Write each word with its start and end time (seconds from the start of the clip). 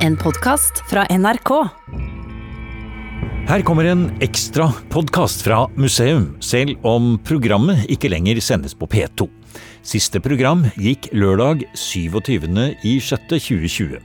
En 0.00 0.14
podkast 0.16 0.78
fra 0.88 1.02
NRK. 1.12 1.50
Her 3.50 3.60
kommer 3.68 3.84
en 3.84 4.06
ekstra 4.24 4.70
podkast 4.88 5.42
fra 5.44 5.68
museum, 5.76 6.40
selv 6.40 6.80
om 6.88 7.20
programmet 7.28 7.84
ikke 7.92 8.08
lenger 8.08 8.40
sendes 8.40 8.72
på 8.72 8.88
P2. 8.88 9.28
Siste 9.84 10.16
program 10.24 10.64
gikk 10.80 11.12
lørdag 11.12 11.68
27.06.2020. 11.76 14.00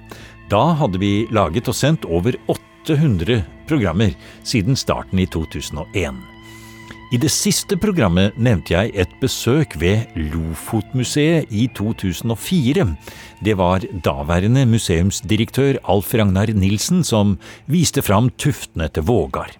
Da 0.51 0.75
hadde 0.83 0.99
vi 0.99 1.31
laget 1.31 1.71
og 1.71 1.79
sendt 1.79 2.03
over 2.11 2.35
800 2.51 3.47
programmer 3.71 4.11
siden 4.43 4.75
starten 4.75 5.23
i 5.23 5.31
2001. 5.31 6.34
I 7.13 7.19
det 7.21 7.29
siste 7.29 7.77
programmet 7.77 8.33
nevnte 8.41 8.73
jeg 8.73 8.89
et 8.97 9.11
besøk 9.21 9.75
ved 9.77 10.09
Lofotmuseet 10.17 11.51
i 11.53 11.67
2004. 11.77 12.85
Det 13.45 13.53
var 13.59 13.85
daværende 14.01 14.63
museumsdirektør 14.65 15.77
Alf 15.85 16.15
Ragnar 16.17 16.49
Nilsen 16.57 17.03
som 17.05 17.35
viste 17.69 18.01
fram 18.01 18.31
tuftene 18.41 18.89
til 18.89 19.05
Vågar. 19.05 19.53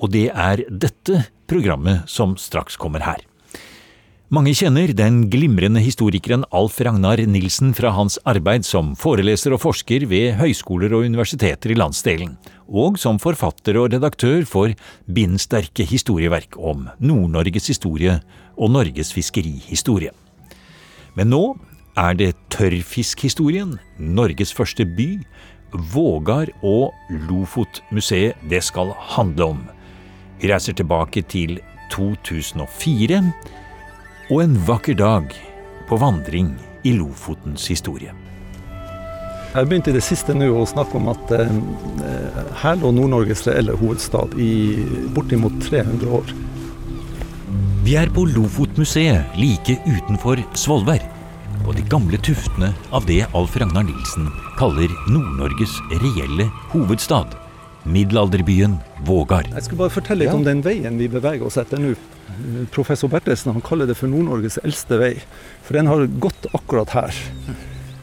Og 0.00 0.14
det 0.16 0.30
er 0.32 0.64
dette 0.70 1.26
programmet 1.50 2.08
som 2.08 2.38
straks 2.40 2.80
kommer 2.80 3.04
her. 3.04 3.20
Mange 4.32 4.54
kjenner 4.56 4.90
den 4.96 5.26
glimrende 5.32 5.80
historikeren 5.84 6.42
Alf 6.56 6.80
Ragnar 6.80 7.20
Nilsen 7.28 7.74
fra 7.76 7.92
hans 7.96 8.16
arbeid 8.28 8.64
som 8.64 8.94
foreleser 8.96 9.52
og 9.56 9.60
forsker 9.62 10.08
ved 10.08 10.38
høyskoler 10.40 10.96
og 10.96 11.04
universiteter 11.04 11.72
i 11.72 11.76
landsdelen, 11.76 12.38
og 12.68 12.98
som 13.00 13.18
forfatter 13.20 13.78
og 13.80 13.92
redaktør 13.94 14.44
for 14.48 14.74
bindsterke 15.08 15.86
historieverk 15.88 16.58
om 16.60 16.88
Nord-Norges 17.00 17.70
historie 17.72 18.18
og 18.56 18.72
Norges 18.74 19.12
fiskerihistorie. 19.16 20.12
Men 21.16 21.32
nå 21.32 21.42
er 21.98 22.14
det 22.14 22.34
tørrfiskhistorien, 22.54 23.78
Norges 23.98 24.52
første 24.54 24.86
by, 24.86 25.16
Vågar 25.92 26.48
og 26.64 26.94
Lofotmuseet 27.28 28.38
det 28.48 28.62
skal 28.64 28.94
handle 29.16 29.50
om. 29.52 29.58
Vi 30.40 30.48
reiser 30.48 30.76
tilbake 30.78 31.24
til 31.28 31.58
2004 31.92 33.20
og 34.30 34.40
en 34.44 34.56
vakker 34.68 34.96
dag 34.96 35.34
på 35.88 36.00
vandring 36.00 36.54
i 36.84 36.94
Lofotens 36.96 37.68
historie. 37.68 38.27
Jeg 39.48 39.64
begynte 39.64 39.88
i 39.88 39.96
det 39.96 40.04
siste 40.04 40.34
nå 40.36 40.50
å 40.52 40.66
snakke 40.68 40.98
om 40.98 41.06
at 41.08 41.30
eh, 41.32 41.52
her 42.60 42.76
lå 42.82 42.90
Nord-Norges 42.92 43.46
reelle 43.46 43.72
hovedstad 43.80 44.34
i 44.36 44.50
bortimot 45.16 45.56
300 45.64 46.10
år. 46.18 46.34
Vi 47.86 47.94
er 47.96 48.12
på 48.12 48.26
Lofotmuseet 48.28 49.38
like 49.40 49.78
utenfor 49.88 50.42
Svolvær. 50.52 51.00
På 51.64 51.72
de 51.72 51.86
gamle 51.88 52.20
tuftene 52.20 52.74
av 52.92 53.08
det 53.08 53.22
Alf 53.32 53.56
Ragnar 53.56 53.88
Nilsen 53.88 54.28
kaller 54.60 54.92
Nord-Norges 55.08 55.78
reelle 56.04 56.50
hovedstad. 56.74 57.32
Middelalderbyen 57.88 58.76
Vågar. 59.08 59.48
Jeg 59.48 59.64
skulle 59.64 59.86
bare 59.86 59.96
fortelle 59.96 60.26
litt 60.26 60.34
ja. 60.34 60.36
om 60.36 60.44
den 60.44 60.60
veien 60.66 61.00
vi 61.00 61.08
beveger 61.08 61.48
oss 61.48 61.56
etter 61.56 61.80
nå. 61.80 61.96
Professor 62.74 63.08
Bertelsen 63.08 63.54
han 63.56 63.64
kaller 63.64 63.88
det 63.88 63.96
for 63.96 64.12
Nord-Norges 64.12 64.60
eldste 64.60 65.00
vei. 65.00 65.14
For 65.64 65.80
den 65.80 65.88
har 65.88 66.04
gått 66.20 66.50
akkurat 66.52 66.92
her 66.92 67.22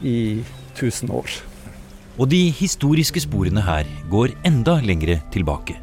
i 0.01 0.17
1000 0.75 1.11
år. 1.15 1.39
Og 2.15 2.29
de 2.31 2.41
historiske 2.55 3.23
sporene 3.23 3.63
her 3.65 3.87
går 4.11 4.35
enda 4.47 4.77
lengre 4.83 5.19
tilbake. 5.33 5.75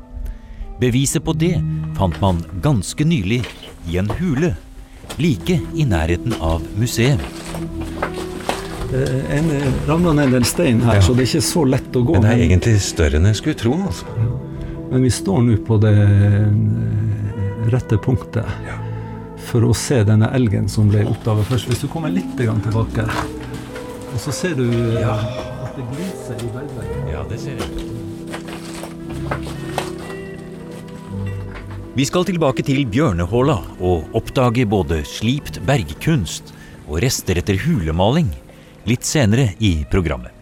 Beviset 0.80 1.24
på 1.24 1.34
det 1.36 1.56
fant 1.98 2.16
man 2.22 2.40
ganske 2.64 3.04
nylig 3.04 3.42
i 3.88 3.98
en 4.00 4.08
hule 4.18 4.54
like 5.20 5.58
i 5.74 5.84
nærheten 5.84 6.34
av 6.40 6.62
museet. 6.78 7.20
En 9.32 9.50
ramla 9.88 10.12
ned 10.12 10.34
en 10.36 10.44
stein 10.44 10.80
her, 10.84 10.98
ja. 10.98 11.02
så 11.04 11.14
det 11.16 11.24
er 11.24 11.30
ikke 11.30 11.44
så 11.46 11.64
lett 11.64 11.96
å 11.96 12.02
gå. 12.04 12.16
Men 12.16 12.26
det 12.26 12.32
er 12.32 12.46
egentlig 12.46 12.74
større 12.84 13.20
enn 13.20 13.28
jeg 13.30 13.40
skulle 13.40 13.60
tro. 13.60 13.76
altså. 13.88 14.16
Men 14.92 15.06
vi 15.06 15.12
står 15.12 15.44
nå 15.46 15.56
på 15.64 15.78
det 15.80 15.94
rette 17.72 17.96
punktet 18.04 18.48
ja. 18.66 18.76
for 19.48 19.64
å 19.64 19.72
se 19.76 20.02
denne 20.04 20.28
elgen 20.36 20.68
som 20.68 20.90
ble 20.92 21.06
oppdaga 21.08 21.46
først. 21.48 21.70
Hvis 21.70 21.84
du 21.84 21.88
kommer 21.92 22.12
litt 22.12 22.34
tilbake, 22.36 23.06
og 24.12 24.20
så 24.20 24.32
ser 24.34 24.54
du 24.58 24.66
ja. 24.98 25.16
at 25.64 25.76
det 25.76 25.84
gliser 25.94 26.36
i 26.36 26.50
bergveggen. 26.52 27.08
Ja, 27.12 27.24
det 27.28 27.40
ser 27.40 27.56
jeg. 27.60 27.68
Vi 31.92 32.04
skal 32.08 32.24
tilbake 32.24 32.64
til 32.64 32.86
Bjørnehåla 32.88 33.58
og 33.84 34.14
oppdage 34.16 34.64
både 34.68 35.02
slipt 35.04 35.58
bergkunst 35.68 36.54
og 36.86 37.02
rester 37.04 37.36
etter 37.40 37.58
hulemaling 37.66 38.30
litt 38.88 39.04
senere 39.04 39.50
i 39.60 39.74
programmet. 39.92 40.32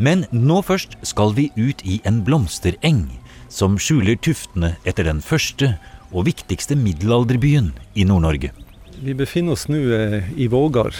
Men 0.00 0.24
nå 0.32 0.62
først 0.66 0.96
skal 1.06 1.34
vi 1.36 1.50
ut 1.60 1.84
i 1.86 2.00
en 2.08 2.22
blomstereng 2.26 3.04
som 3.52 3.76
skjuler 3.78 4.16
tuftene 4.18 4.74
etter 4.88 5.06
den 5.06 5.20
første 5.22 5.76
og 6.10 6.26
viktigste 6.26 6.74
middelalderbyen 6.78 7.70
i 7.94 8.06
Nord-Norge. 8.08 8.50
Vi 9.04 9.14
befinner 9.14 9.54
oss 9.54 9.68
nå 9.68 9.78
eh, 9.94 10.32
i 10.40 10.48
Vågar, 10.50 10.96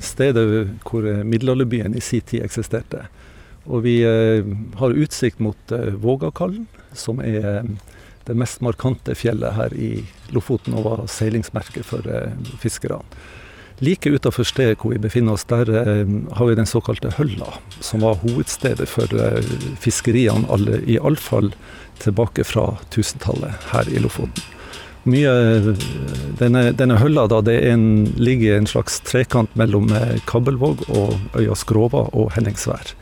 stedet 0.00 0.46
hvor 0.86 1.06
eh, 1.08 1.24
middelalderbyen 1.26 1.96
i 1.96 2.04
sin 2.04 2.24
tid 2.26 2.44
eksisterte. 2.46 3.06
Og 3.66 3.84
vi 3.86 4.00
eh, 4.06 4.46
har 4.78 4.96
utsikt 5.04 5.42
mot 5.42 5.76
Vågakallen, 6.02 6.66
som 6.92 7.20
er 7.20 7.62
det 8.26 8.38
mest 8.38 8.62
markante 8.62 9.14
fjellet 9.18 9.56
her 9.56 9.74
i 9.74 10.04
Lofoten 10.34 10.76
og 10.78 10.86
var 10.86 11.06
seilingsmerket 11.10 11.86
for 11.86 12.06
fiskerne. 12.62 13.02
Like 13.82 14.12
utafor 14.14 14.46
stedet 14.46 14.76
hvor 14.78 14.92
vi 14.92 15.00
befinner 15.02 15.34
oss, 15.34 15.46
der 15.50 15.66
har 15.66 16.46
vi 16.46 16.54
den 16.54 16.68
såkalte 16.70 17.10
Hølla, 17.16 17.48
som 17.82 18.04
var 18.06 18.20
hovedstedet 18.22 18.86
for 18.86 19.10
fiskeriene, 19.82 20.46
alle, 20.54 20.78
i 20.86 21.00
alle 21.02 21.18
fall 21.18 21.50
tilbake 21.98 22.46
fra 22.46 22.76
1000-tallet 22.92 23.72
her 23.72 23.90
i 23.90 24.04
Lofoten. 24.04 24.51
Mye, 25.02 25.30
denne, 26.38 26.68
denne 26.78 26.96
hølla 27.00 27.26
da, 27.30 27.40
det 27.42 27.56
en, 27.72 27.86
ligger 28.22 28.52
i 28.52 28.58
en 28.60 28.68
slags 28.70 29.00
trekant 29.02 29.50
mellom 29.58 29.90
eh, 29.96 30.18
Kabelvåg 30.30 30.84
og 30.94 31.16
øya 31.38 31.56
Skrova 31.58 32.04
og 32.14 32.30
Henningsvær. 32.36 32.94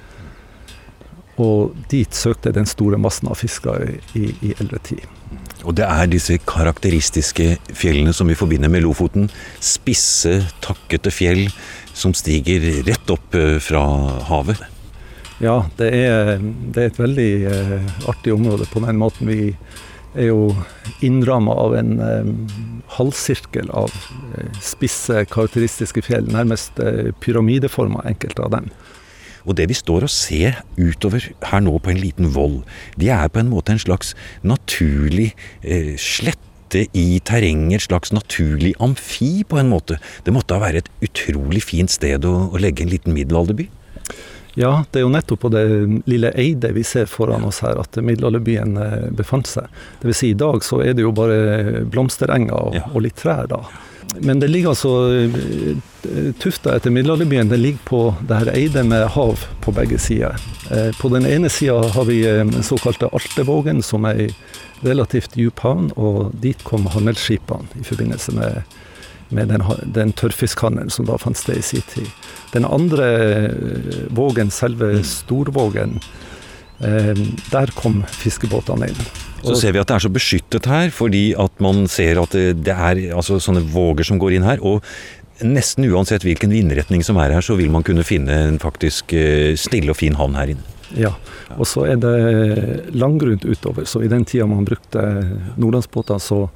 Og 1.41 1.77
dit 1.93 2.17
søkte 2.17 2.53
den 2.57 2.69
store 2.69 2.97
massen 3.01 3.29
av 3.29 3.37
fiskere 3.41 3.99
i, 4.17 4.31
i 4.41 4.55
eldre 4.57 4.81
tid. 4.85 5.05
Og 5.61 5.77
det 5.77 5.85
er 5.85 6.09
disse 6.09 6.39
karakteristiske 6.49 7.53
fjellene 7.77 8.15
som 8.17 8.33
vi 8.33 8.39
forbinder 8.39 8.73
med 8.73 8.87
Lofoten. 8.87 9.29
Spisse, 9.61 10.39
takkete 10.65 11.13
fjell 11.13 11.47
som 11.93 12.17
stiger 12.17 12.65
rett 12.89 13.13
opp 13.13 13.37
eh, 13.37 13.59
fra 13.61 13.85
havet. 14.31 14.65
Ja, 15.41 15.63
det 15.77 15.93
er, 15.97 16.35
det 16.41 16.83
er 16.83 16.91
et 16.91 16.99
veldig 17.01 17.31
uh, 17.49 17.93
artig 18.13 18.35
område 18.35 18.67
på 18.69 18.83
den 18.85 18.99
måten. 19.01 19.31
Vi 19.31 19.55
er 20.15 20.31
jo 20.31 20.51
innramma 21.05 21.55
av 21.55 21.75
en 21.79 21.93
eh, 22.03 22.31
halvsirkel 22.97 23.71
av 23.77 23.93
uh, 23.95 24.47
spisse, 24.65 25.25
karakteristiske 25.31 26.03
fjell. 26.03 26.27
Nærmest 26.33 26.81
eh, 26.83 27.13
pyramideforma, 27.23 28.03
enkelte 28.11 28.43
av 28.47 28.55
dem. 28.57 28.71
Og 29.49 29.57
det 29.57 29.71
vi 29.71 29.79
står 29.79 30.05
og 30.05 30.13
ser 30.13 30.61
utover 30.77 31.31
her 31.49 31.63
nå 31.65 31.79
på 31.81 31.93
en 31.93 32.01
liten 32.03 32.29
voll, 32.35 32.61
det 33.01 33.13
er 33.15 33.31
på 33.33 33.41
en 33.41 33.53
måte 33.53 33.75
en 33.75 33.83
slags 33.83 34.13
naturlig 34.43 35.31
eh, 35.63 35.95
slette 35.97 36.85
i 36.95 37.19
terrenget, 37.27 37.81
et 37.81 37.87
slags 37.89 38.13
naturlig 38.15 38.77
amfi 38.83 39.43
på 39.49 39.59
en 39.59 39.71
måte. 39.73 39.99
Det 40.27 40.35
måtte 40.35 40.55
da 40.55 40.61
være 40.63 40.85
et 40.85 40.91
utrolig 41.07 41.65
fint 41.67 41.91
sted 41.91 42.27
å, 42.29 42.35
å 42.51 42.61
legge 42.63 42.85
en 42.85 42.93
liten 42.93 43.17
middelalderby? 43.17 43.71
Ja, 44.55 44.85
det 44.91 45.01
er 45.01 45.07
jo 45.07 45.13
nettopp 45.13 45.45
på 45.45 45.51
det 45.53 45.65
lille 46.11 46.33
Eide 46.39 46.73
vi 46.75 46.83
ser 46.87 47.07
foran 47.11 47.45
oss 47.47 47.61
her 47.65 47.79
at 47.81 47.99
middelalderbyen 48.03 48.77
eh, 48.81 49.07
befant 49.15 49.51
seg. 49.51 49.71
Det 50.01 50.11
vil 50.11 50.19
Si, 50.21 50.33
I 50.35 50.39
dag 50.39 50.65
så 50.67 50.83
er 50.85 50.97
det 50.97 51.07
jo 51.07 51.15
bare 51.15 51.85
blomsterenger 51.87 52.57
og, 52.57 52.75
ja. 52.77 52.85
og 52.93 53.07
litt 53.07 53.21
trær. 53.21 53.47
da. 53.51 53.63
Men 54.19 54.41
det 54.43 54.49
ligger 54.51 54.73
altså 54.73 54.93
eh, 55.15 56.33
Tufta 56.43 56.75
etter 56.75 56.91
middelalderbyen 56.91 57.53
det 57.53 57.61
ligger 57.61 57.85
på 57.87 58.01
det 58.27 58.41
her 58.41 58.53
Eide 58.57 58.85
med 58.85 59.07
hav 59.15 59.47
på 59.63 59.75
begge 59.77 60.01
sider. 60.03 60.35
Eh, 60.71 60.91
på 60.99 61.13
den 61.15 61.29
ene 61.31 61.53
sida 61.53 61.79
har 61.95 62.11
vi 62.11 62.23
den 62.27 62.67
såkalte 62.67 63.13
Altevågen, 63.15 63.85
som 63.87 64.09
er 64.09 64.27
ei 64.27 64.31
relativt 64.81 65.35
dyp 65.37 65.61
havn, 65.61 65.91
og 66.01 66.31
dit 66.41 66.63
kom 66.65 66.87
handelsskipene 66.89 67.69
i 67.77 67.85
forbindelse 67.85 68.33
med 68.33 68.63
med 69.35 69.53
den, 69.53 69.65
den 69.95 70.13
tørrfiskhandelen 70.17 70.91
som 70.93 71.07
da 71.09 71.19
fant 71.21 71.39
sted 71.39 71.61
i 71.61 71.65
sin 71.65 71.87
tid. 71.91 72.11
Den 72.55 72.67
andre 72.67 73.09
eh, 73.29 74.03
vågen, 74.15 74.51
selve 74.55 74.93
mm. 74.99 75.07
Storvågen, 75.07 75.99
eh, 76.85 77.15
der 77.53 77.73
kom 77.79 78.03
fiskebåtene 78.21 78.91
inn. 78.91 79.05
Så 79.41 79.57
ser 79.57 79.73
vi 79.73 79.81
at 79.81 79.89
det 79.89 79.97
er 79.97 80.05
så 80.05 80.13
beskyttet 80.13 80.67
her, 80.69 80.91
fordi 80.93 81.31
at 81.41 81.63
man 81.65 81.87
ser 81.89 82.21
at 82.21 82.35
det 82.37 82.75
er 82.75 83.07
altså, 83.17 83.39
sånne 83.41 83.63
våger 83.73 84.11
som 84.11 84.21
går 84.21 84.37
inn 84.37 84.47
her. 84.47 84.61
og 84.61 84.85
Nesten 85.41 85.87
uansett 85.89 86.27
hvilken 86.27 86.53
vindretning 86.53 87.01
som 87.07 87.17
er 87.17 87.33
her, 87.33 87.45
så 87.45 87.55
vil 87.57 87.71
man 87.73 87.87
kunne 87.87 88.05
finne 88.05 88.35
en 88.51 88.59
faktisk 88.61 89.15
eh, 89.17 89.55
stille 89.57 89.95
og 89.95 89.97
fin 89.97 90.19
havn 90.19 90.37
her 90.37 90.53
inne. 90.53 90.77
Ja, 90.99 91.13
og 91.55 91.69
så 91.71 91.85
er 91.87 92.01
det 92.03 92.91
langgrunt 92.99 93.45
utover. 93.47 93.87
Så 93.87 94.03
i 94.03 94.11
den 94.11 94.25
tida 94.27 94.47
man 94.51 94.67
brukte 94.67 95.01
nordlandsbåter, 95.57 96.19
så 96.19 96.49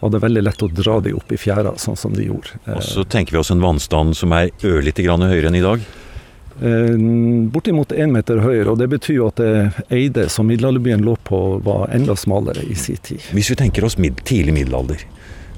og 0.00 0.12
det 0.12 0.18
er 0.18 0.26
veldig 0.26 0.42
lett 0.46 0.62
å 0.62 0.70
dra 0.70 0.98
de 1.02 1.14
opp 1.18 1.32
i 1.34 1.38
fjæra, 1.40 1.74
sånn 1.80 1.96
som 1.98 2.14
de 2.14 2.28
gjorde. 2.28 2.58
Og 2.70 2.82
så 2.86 3.04
tenker 3.04 3.34
vi 3.34 3.40
oss 3.40 3.50
en 3.54 3.62
vannstand 3.62 4.16
som 4.18 4.34
er 4.36 4.52
ørlite 4.66 5.02
grann 5.06 5.26
høyere 5.26 5.50
enn 5.50 5.58
i 5.58 5.64
dag? 5.64 5.82
Eh, 6.58 6.94
bortimot 7.54 7.92
én 7.94 8.10
meter 8.10 8.40
høyere, 8.42 8.72
og 8.72 8.80
det 8.80 8.88
betyr 8.90 9.14
jo 9.14 9.28
at 9.30 9.38
det 9.38 9.50
Eide, 9.94 10.26
som 10.32 10.48
middelalderbyen 10.50 11.04
lå 11.06 11.14
på, 11.26 11.42
var 11.66 11.86
enda 11.94 12.16
smalere 12.18 12.64
i 12.66 12.74
sin 12.78 12.98
tid. 13.02 13.22
Hvis 13.34 13.52
vi 13.52 13.58
tenker 13.60 13.86
oss 13.86 13.98
mid 13.98 14.18
tidlig 14.26 14.56
middelalder, 14.56 15.04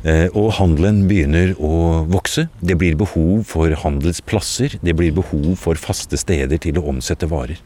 eh, 0.05 0.27
og 0.35 0.53
handelen 0.59 1.07
begynner 1.09 1.55
å 1.57 2.05
vokse, 2.11 2.49
det 2.61 2.77
blir 2.81 3.01
behov 3.01 3.47
for 3.49 3.73
handelsplasser, 3.85 4.77
det 4.85 4.97
blir 4.97 5.17
behov 5.17 5.55
for 5.61 5.81
faste 5.81 6.21
steder 6.21 6.61
til 6.61 6.81
å 6.81 6.85
omsette 6.93 7.29
varer. 7.29 7.61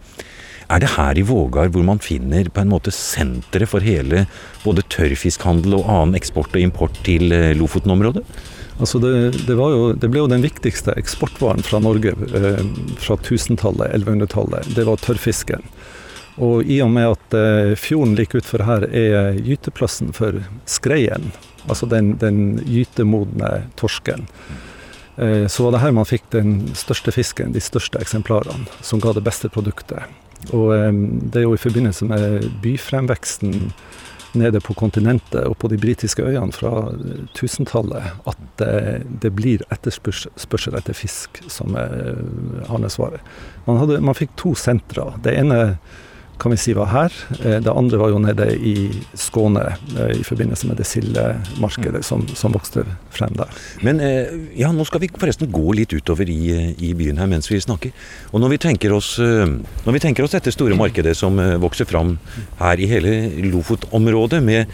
Er 0.73 0.81
det 0.81 0.95
her 0.95 1.19
i 1.19 1.25
Vågar 1.27 1.71
hvor 1.75 1.85
man 1.85 2.01
finner 2.03 2.49
på 2.49 2.63
en 2.63 2.73
måte 2.73 2.93
senteret 2.95 3.69
for 3.69 3.85
hele 3.85 4.25
både 4.65 4.85
tørrfiskhandel 4.93 5.77
og 5.81 5.89
annen 5.89 6.19
eksport 6.19 6.55
og 6.55 6.63
import 6.63 6.97
til 7.07 7.33
eh, 7.35 7.53
Lofoten-området? 7.59 8.25
Altså 8.81 8.99
det, 8.99 9.13
det, 9.47 9.55
jo, 9.55 9.93
det, 9.93 10.09
ble 10.11 10.25
jo 10.25 10.31
den 10.31 10.43
viktigste 10.43 10.97
eksportvaren 10.99 11.63
fra 11.63 11.79
Norge 11.83 12.15
eh, 12.35 12.63
fra 12.99 13.19
1000-tallet, 13.21 13.93
1100-tallet. 14.01 14.73
Det 14.75 14.87
var 14.89 15.03
tørrfisken. 15.03 15.63
Og 16.43 16.67
i 16.67 16.81
og 16.83 16.91
med 16.91 17.13
at 17.13 17.37
eh, 17.39 17.77
fjorden 17.79 18.17
like 18.19 18.41
utfor 18.41 18.65
her 18.67 18.89
er 18.91 19.39
gyteplassen 19.39 20.11
for 20.17 20.41
skreien, 20.67 21.31
altså 21.69 21.87
den, 21.87 22.17
den 22.19 22.59
gytemodne 22.67 23.69
torsken, 23.79 24.27
eh, 25.17 25.47
så 25.47 25.69
var 25.69 25.77
det 25.77 25.85
her 25.85 25.95
man 25.95 26.11
fikk 26.11 26.27
den 26.35 26.57
største 26.75 27.15
fisken, 27.15 27.55
de 27.55 27.63
største 27.63 28.03
eksemplarene, 28.03 28.67
som 28.83 29.03
ga 29.03 29.15
det 29.15 29.23
beste 29.23 29.53
produktet. 29.55 30.03
Og 30.53 30.75
eh, 30.77 30.93
det 30.93 31.41
er 31.41 31.49
jo 31.49 31.57
i 31.57 31.65
forbindelse 31.65 32.09
med 32.11 32.49
byfremveksten 32.65 33.73
nede 34.35 34.61
på 34.61 34.75
kontinentet 34.75 35.45
og 35.47 35.57
på 35.63 35.69
de 35.71 35.79
britiske 35.79 36.25
øyene 36.27 36.53
fra 36.53 36.89
1000-tallet 37.37 38.09
at 38.27 38.63
det, 39.23 39.31
blir 39.37 39.63
etterspørsel 39.71 40.75
etter 40.75 40.97
fisk 40.97 41.39
som 41.47 41.77
er 41.79 42.19
handelsvare. 42.67 43.21
Man, 43.69 43.79
hadde, 43.79 44.01
man 44.03 44.19
fikk 44.19 44.35
to 44.41 44.57
sentra. 44.59 45.13
Det 45.23 45.37
ene 45.39 45.61
kan 46.39 46.51
vi 46.51 46.59
si 46.59 46.73
var 46.75 46.91
her. 46.91 47.13
Eh, 47.45 47.61
det 47.63 47.71
andre 47.71 47.99
var 48.01 48.11
jo 48.13 48.21
nede 48.23 48.47
i 48.57 48.75
Skåne 49.19 49.65
eh, 49.97 50.15
i 50.19 50.25
forbindelse 50.27 50.69
med 50.69 50.79
det 50.81 50.87
sildemarkedet 50.89 52.03
som, 52.07 52.25
som, 52.35 52.55
vokste 52.55 52.85
frem 53.15 53.35
der. 53.39 53.51
Men 53.87 54.01
eh, 54.03 54.33
ja, 54.59 54.73
nå 54.75 54.87
skal 54.89 55.05
vi 55.05 55.11
forresten 55.13 55.53
gå 55.53 55.75
litt 55.79 55.95
utover 55.95 56.31
i, 56.31 56.75
i, 56.75 56.93
byen 56.95 57.21
her 57.23 57.31
mens 57.31 57.51
vi 57.51 57.61
snakker. 57.63 57.95
Og 58.33 58.43
når 58.43 58.55
vi 58.55 58.91
oss, 58.95 59.17
når 59.19 59.95
vi 59.97 60.03
tenker 60.03 60.25
oss 60.25 60.35
dette 60.35 60.53
store 60.55 60.77
markedet 60.79 61.15
som 61.17 61.39
vokser 61.63 61.87
fram 61.89 62.17
her 62.59 62.81
i 62.81 62.89
hele 62.91 63.15
Lofot-området, 63.51 64.43
med 64.45 64.71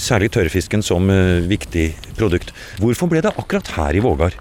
særlig 0.00 0.30
tørrfisken 0.34 0.82
som 0.84 1.08
viktig 1.48 1.90
produkt, 2.18 2.52
hvorfor 2.80 3.10
ble 3.10 3.22
det 3.24 3.34
akkurat 3.36 3.74
her 3.76 3.96
i 3.96 4.04
Vågar? 4.04 4.36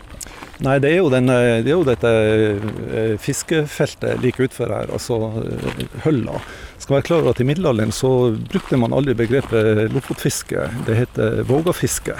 Nei, 0.65 0.75
det 0.83 0.89
er 0.91 0.97
jo, 0.99 1.11
den, 1.11 1.29
eh, 1.31 1.61
det 1.63 1.71
er 1.71 1.77
jo 1.77 1.85
dette 1.87 2.09
eh, 2.09 3.13
fiskefeltet 3.21 4.19
like 4.23 4.43
utfor 4.43 4.73
her, 4.75 4.91
altså 4.91 5.19
eh, 5.43 5.85
hølla. 6.03 6.41
Skal 6.79 6.97
være 6.97 7.07
klar 7.07 7.23
over 7.23 7.31
at 7.31 7.39
I 7.39 7.47
middelalderen 7.47 7.93
så 7.95 8.11
brukte 8.51 8.79
man 8.79 8.95
aldri 8.95 9.15
begrepet 9.19 9.87
lofotfiske. 9.93 10.67
Det 10.87 10.97
heter 10.99 11.41
vågafiske. 11.47 12.17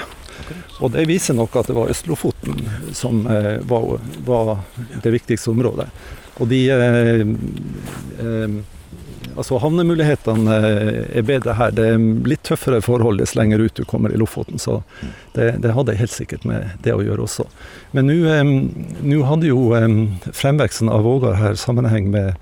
Og 0.80 0.94
det 0.94 1.04
viser 1.10 1.36
nok 1.36 1.58
at 1.60 1.68
det 1.68 1.76
var 1.76 1.92
Øst-Lofoten 1.92 2.62
som 2.96 3.26
var, 3.68 4.00
var, 4.26 4.54
det 5.04 5.12
viktigste 5.12 5.52
området. 5.52 5.90
Og 6.40 6.48
de 6.48 6.60
eh, 6.72 7.22
eh, 8.24 8.60
Altså 9.36 9.60
Havnemulighetene 9.62 10.56
eh, 10.56 11.02
er 11.20 11.26
bedre 11.28 11.56
her. 11.60 11.74
Det 11.76 11.86
er 11.92 12.06
litt 12.30 12.46
tøffere 12.48 12.82
forhold 12.86 13.22
dess 13.22 13.36
lenger 13.38 13.62
ut 13.62 13.76
du 13.78 13.86
kommer 13.88 14.14
i 14.14 14.20
Lofoten. 14.20 14.60
Så 14.62 14.82
det, 15.36 15.52
det 15.64 15.76
hadde 15.76 15.98
helt 16.00 16.16
sikkert 16.16 16.48
med 16.50 16.72
det 16.86 16.96
å 16.96 17.04
gjøre 17.06 17.28
også. 17.28 17.46
Men 17.96 18.10
nå 18.10 19.22
hadde 19.28 19.52
jo 19.52 19.70
fremveksten 20.34 20.92
av 20.92 21.06
Vågar 21.08 21.40
her 21.40 21.60
sammenheng 21.60 22.10
med 22.14 22.34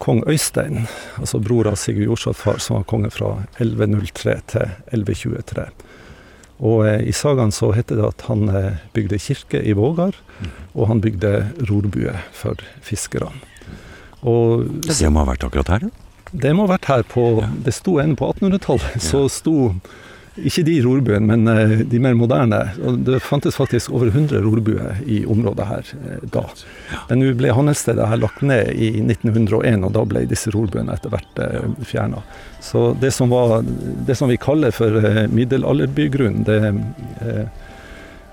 kong 0.00 0.22
Øystein, 0.26 0.86
altså 1.20 1.38
bror 1.44 1.68
av 1.68 1.76
Sigurd 1.76 2.08
Jorsalfar, 2.08 2.58
som 2.58 2.78
var 2.78 2.86
konge 2.88 3.10
fra 3.12 3.34
1103 3.58 4.36
til 4.48 4.70
1123. 4.96 5.66
Og 6.60 6.86
eh, 6.88 7.02
i 7.08 7.12
sagaen 7.16 7.52
så 7.52 7.70
heter 7.76 8.00
det 8.00 8.08
at 8.08 8.24
han 8.28 8.48
eh, 8.48 8.80
bygde 8.96 9.20
kirke 9.20 9.60
i 9.60 9.76
Vågar, 9.76 10.16
og 10.72 10.88
han 10.88 11.02
bygde 11.04 11.34
rorbue 11.68 12.16
for 12.36 12.60
fiskerne. 12.84 13.32
Og, 14.26 14.68
det 14.86 15.10
må 15.10 15.24
ha 15.24 15.32
vært 15.32 15.46
akkurat 15.48 15.74
her, 15.74 15.88
da? 15.88 16.06
Det 16.30 16.52
må 16.54 16.66
ha 16.66 16.76
vært 16.76 16.86
her 16.86 17.02
på 17.10 17.24
ja. 17.40 17.48
Det 17.66 17.72
sto 17.74 17.96
en 17.98 18.14
på 18.18 18.28
1800-tallet. 18.36 19.02
Så 19.02 19.24
sto 19.32 19.72
ikke 20.38 20.62
de 20.64 20.76
rorbuene, 20.84 21.26
men 21.26 21.48
eh, 21.50 21.80
de 21.90 22.00
mer 22.02 22.14
moderne. 22.16 22.60
Og 22.86 23.00
det 23.06 23.18
fantes 23.24 23.58
faktisk 23.58 23.90
over 23.92 24.12
100 24.12 24.40
rorbuer 24.44 25.00
i 25.10 25.22
området 25.28 25.66
her 25.68 25.90
eh, 25.98 26.22
da. 26.32 26.44
Men 27.08 27.22
nå 27.22 27.32
ble 27.38 27.54
handelsstedet 27.56 28.06
her 28.12 28.20
lagt 28.22 28.44
ned 28.46 28.70
i 28.72 28.92
1901, 29.02 29.84
og 29.86 29.94
da 29.96 30.04
ble 30.08 30.24
disse 30.30 30.52
rorbuene 30.54 30.94
etter 30.94 31.12
hvert 31.12 31.42
eh, 31.44 31.66
fjerna. 31.82 32.22
Så 32.64 32.92
det 33.00 33.12
som, 33.16 33.32
var, 33.32 33.60
det 34.06 34.16
som 34.16 34.30
vi 34.30 34.38
kaller 34.40 34.74
for 34.74 35.00
middelalderbygrunn, 35.32 36.44
det 36.46 36.60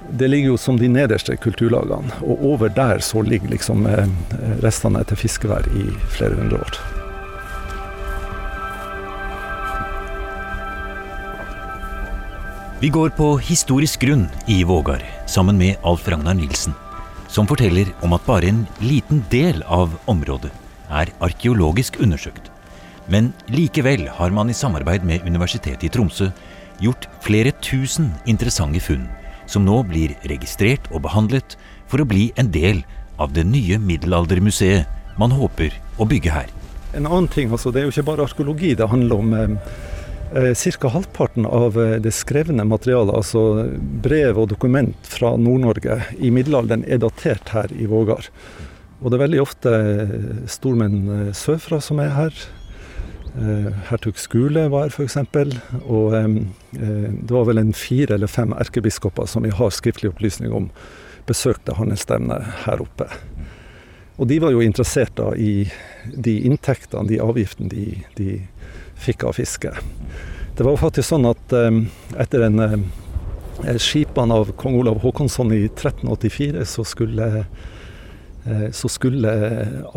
det 0.10 0.28
ligger 0.28 0.54
jo 0.54 0.58
som 0.58 0.78
de 0.80 0.88
nederste 0.92 1.36
kulturlagene. 1.42 2.20
Og 2.24 2.44
over 2.54 2.70
der 2.74 3.02
så 3.04 3.22
ligger 3.22 3.52
liksom 3.52 3.86
eh, 3.90 4.08
restene 4.64 5.02
etter 5.04 5.20
fiskevær 5.20 5.68
i 5.76 5.90
flere 6.14 6.38
hundre 6.40 6.62
år. 6.62 6.80
Vi 12.78 12.92
går 12.94 13.10
på 13.18 13.32
historisk 13.42 14.04
grunn 14.06 14.28
i 14.46 14.62
Vågar 14.64 15.02
sammen 15.26 15.58
med 15.58 15.82
Alf 15.82 16.06
Ragnar 16.08 16.38
Nilsen, 16.38 16.76
som 17.28 17.50
forteller 17.50 17.90
om 18.06 18.14
at 18.14 18.26
bare 18.28 18.52
en 18.52 18.68
liten 18.80 19.24
del 19.32 19.64
av 19.66 19.96
området 20.06 20.52
er 20.94 21.10
arkeologisk 21.26 21.98
undersøkt. 22.00 22.52
Men 23.10 23.32
likevel 23.50 24.06
har 24.20 24.30
man 24.36 24.52
i 24.52 24.56
samarbeid 24.56 25.04
med 25.08 25.26
Universitetet 25.26 25.88
i 25.88 25.90
Tromsø 25.90 26.30
gjort 26.78 27.10
flere 27.26 27.56
tusen 27.66 28.12
interessante 28.30 28.84
funn 28.84 29.08
som 29.48 29.66
nå 29.66 29.82
blir 29.88 30.16
registrert 30.30 30.88
og 30.92 31.04
behandlet 31.08 31.58
for 31.88 32.04
å 32.04 32.08
bli 32.08 32.30
en 32.36 32.52
del 32.52 32.84
av 33.18 33.34
det 33.34 33.48
nye 33.48 33.80
middelaldermuseet 33.82 35.18
man 35.18 35.34
håper 35.34 35.74
å 35.98 36.06
bygge 36.08 36.34
her. 36.34 36.52
En 36.94 37.08
annen 37.08 37.28
ting, 37.28 37.52
altså, 37.52 37.72
Det 37.72 37.82
er 37.82 37.88
jo 37.88 37.94
ikke 37.94 38.10
bare 38.12 38.28
arkeologi 38.28 38.76
det 38.76 38.88
handler 38.88 39.16
om. 39.16 39.34
Eh, 39.34 40.52
eh 40.52 40.54
Ca. 40.54 40.90
halvparten 40.90 41.46
av 41.46 41.78
eh, 41.78 42.00
det 42.00 42.14
skrevne 42.14 42.64
materialet, 42.64 43.16
altså 43.16 43.70
brev 44.04 44.38
og 44.38 44.50
dokument 44.50 44.96
fra 45.02 45.36
Nord-Norge 45.38 46.04
i 46.20 46.30
middelalderen, 46.30 46.86
er 46.88 46.98
datert 46.98 47.50
her 47.50 47.68
i 47.74 47.86
Vågar. 47.86 48.30
Og 49.02 49.12
det 49.12 49.18
er 49.18 49.26
veldig 49.28 49.42
ofte 49.42 49.72
stormenn 50.48 51.34
sørfra 51.34 51.82
som 51.82 52.00
er 52.00 52.16
her. 52.16 52.34
Eh, 53.38 53.72
hertug 53.90 54.18
Skule 54.18 54.64
var 54.74 54.90
f.eks. 54.90 55.18
Og 55.86 56.16
eh, 56.18 56.28
det 56.72 57.34
var 57.34 57.46
vel 57.46 57.62
en 57.62 57.74
fire 57.74 58.16
eller 58.16 58.32
fem 58.32 58.54
erkebiskoper 58.58 59.30
som 59.30 59.46
vi 59.46 59.54
har 59.54 59.74
skriftlig 59.74 60.10
opplysning 60.10 60.54
om 60.54 60.72
besøkte 61.28 61.76
handelsstevnet 61.78 62.64
her 62.66 62.82
oppe. 62.82 63.10
Og 64.18 64.30
de 64.32 64.40
var 64.42 64.56
jo 64.56 64.64
interessert 64.66 65.14
da 65.20 65.34
i 65.38 65.68
de 66.16 66.40
inntektene, 66.48 67.06
de 67.12 67.20
avgiftene 67.22 67.70
de, 67.70 67.86
de 68.18 68.40
fikk 68.98 69.28
av 69.28 69.38
fiske. 69.38 69.74
Det 70.58 70.66
var 70.66 70.80
faktisk 70.82 71.12
sånn 71.12 71.28
at 71.30 71.54
etter 72.18 72.48
en 72.48 72.88
skipene 73.78 74.34
av 74.34 74.56
kong 74.58 74.80
Olav 74.80 75.04
Håkonsson 75.04 75.54
i 75.54 75.68
1384, 75.68 76.66
så 76.66 76.88
skulle 76.88 77.44
så 78.72 78.90
skulle 78.92 79.32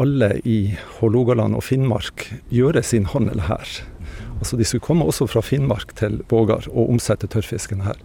alle 0.00 0.30
i 0.48 0.74
Hålogaland 0.98 1.54
og 1.58 1.62
Finnmark 1.66 2.26
gjøre 2.50 2.82
sin 2.86 3.06
handel 3.12 3.44
her. 3.46 3.76
Altså 4.40 4.56
De 4.56 4.66
skulle 4.66 4.84
komme 4.84 5.06
også 5.06 5.28
fra 5.30 5.42
Finnmark 5.44 5.94
til 6.00 6.20
Vågar 6.30 6.66
og 6.72 6.90
omsette 6.94 7.28
tørrfisken 7.30 7.84
her. 7.84 7.98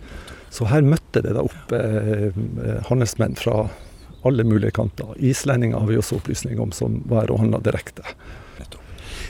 Så 0.54 0.68
her 0.70 0.86
møtte 0.86 1.24
det 1.24 1.34
da 1.36 1.44
opp 1.44 1.74
eh, 1.76 2.32
handelsmenn 2.90 3.36
fra 3.40 3.66
alle 4.26 4.46
mulige 4.48 4.74
kanter. 4.76 5.14
Islendinger 5.22 5.82
har 5.82 5.90
vi 5.90 6.00
også 6.00 6.20
opplysning 6.20 6.60
om, 6.62 6.72
som 6.76 7.02
var 7.10 7.32
og 7.32 7.44
handla 7.44 7.62
direkte. 7.64 8.06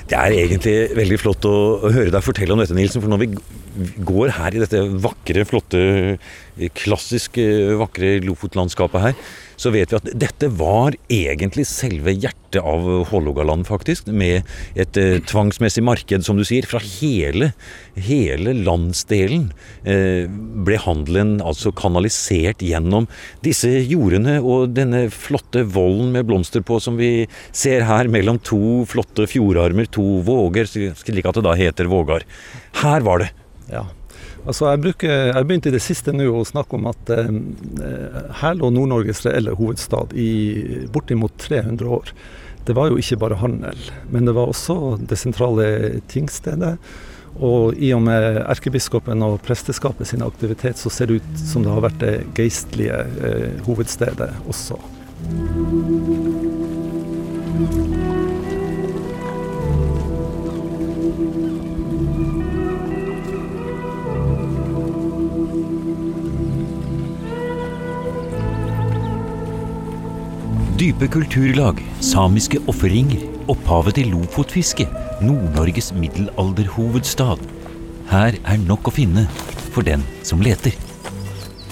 Det 0.06 0.14
er 0.14 0.36
egentlig 0.38 0.74
veldig 0.94 1.18
flott 1.18 1.46
å, 1.50 1.56
høre 1.90 2.12
deg 2.14 2.22
fortelle 2.22 2.54
om 2.54 2.60
dette, 2.62 2.76
Nilsen. 2.78 3.02
For 3.02 3.10
når 3.10 3.24
vi 3.24 3.30
går 4.06 4.36
her 4.38 4.54
i 4.54 4.62
dette 4.62 4.84
vakre, 5.02 5.46
flotte, 5.50 5.82
klassisk 6.78 7.40
vakre 7.80 8.20
Lofotlandskapet 8.22 9.02
her, 9.08 9.16
så 9.60 9.72
vet 9.74 9.92
vi 9.92 10.00
at 10.00 10.10
dette 10.26 10.50
var 10.60 10.96
egentlig 11.12 11.66
selve 11.70 12.14
hjertet 12.14 12.62
av 12.62 12.86
Hålogaland, 13.10 13.66
faktisk. 13.68 14.08
Med 14.08 14.46
et 14.80 14.98
eh, 15.00 15.18
tvangsmessig 15.28 15.84
marked, 15.86 16.26
som 16.28 16.40
du 16.40 16.46
sier. 16.48 16.68
Fra 16.70 16.80
hele, 16.84 17.52
hele 17.96 18.56
landsdelen 18.58 19.50
eh, 19.84 20.30
ble 20.30 20.80
handelen 20.84 21.38
altså 21.44 21.74
kanalisert 21.76 22.64
gjennom 22.66 23.10
disse 23.46 23.72
jordene 23.84 24.38
og 24.42 24.76
denne 24.76 25.06
flotte 25.14 25.66
vollen 25.76 26.14
med 26.16 26.28
blomster 26.30 26.64
på 26.66 26.80
som 26.84 27.00
vi 27.00 27.28
ser 27.56 27.86
her, 27.90 28.12
mellom 28.12 28.40
to 28.44 28.84
flotte 28.90 29.28
fjordarmer, 29.30 29.90
to 29.92 30.22
våger, 30.26 30.70
slik 30.70 31.26
at 31.26 31.38
det 31.40 31.46
da 31.46 31.56
heter 31.58 31.92
Vågar. 31.92 32.26
Her 32.82 33.06
var 33.06 33.24
det. 33.24 33.32
Ja. 33.72 33.86
Altså 34.46 34.68
jeg, 34.70 34.82
bruker, 34.84 35.14
jeg 35.32 35.48
begynte 35.50 35.72
i 35.72 35.74
det 35.74 35.82
siste 35.82 36.14
nå 36.14 36.28
å 36.30 36.46
snakke 36.46 36.78
om 36.78 36.86
at 36.92 37.12
eh, 37.14 37.30
her 38.42 38.58
lå 38.60 38.70
Nord-Norges 38.74 39.24
reelle 39.26 39.56
hovedstad 39.58 40.14
i 40.14 40.86
bortimot 40.94 41.34
300 41.42 41.90
år. 41.98 42.14
Det 42.66 42.76
var 42.78 42.90
jo 42.90 43.02
ikke 43.02 43.18
bare 43.22 43.42
handel, 43.42 43.78
men 44.14 44.30
det 44.30 44.36
var 44.38 44.50
også 44.50 44.98
det 45.02 45.18
sentrale 45.22 45.68
tingstedet. 46.14 46.76
Og 47.36 47.76
i 47.82 47.90
og 47.94 48.06
med 48.06 48.40
erkebiskopen 48.46 49.26
og 49.26 49.42
presteskapet 49.44 50.08
sin 50.08 50.24
aktivitet, 50.24 50.80
så 50.80 50.94
ser 50.94 51.10
det 51.10 51.20
ut 51.20 51.42
som 51.42 51.66
det 51.66 51.74
har 51.74 51.84
vært 51.90 52.00
det 52.06 52.16
geistlige 52.38 53.02
eh, 53.26 53.60
hovedstedet 53.66 54.32
også. 54.46 54.80
Dype 70.86 71.08
kulturlag, 71.10 71.80
samiske 71.98 72.60
offerringer, 72.70 73.24
opphavet 73.50 73.96
til 73.98 74.12
lofotfiske, 74.14 74.84
Nord-Norges 75.26 75.88
middelalderhovedstad. 75.98 77.40
Her 78.12 78.36
er 78.38 78.60
nok 78.68 78.92
å 78.92 78.94
finne 78.94 79.24
for 79.74 79.82
den 79.88 80.04
som 80.22 80.44
leter. 80.46 80.76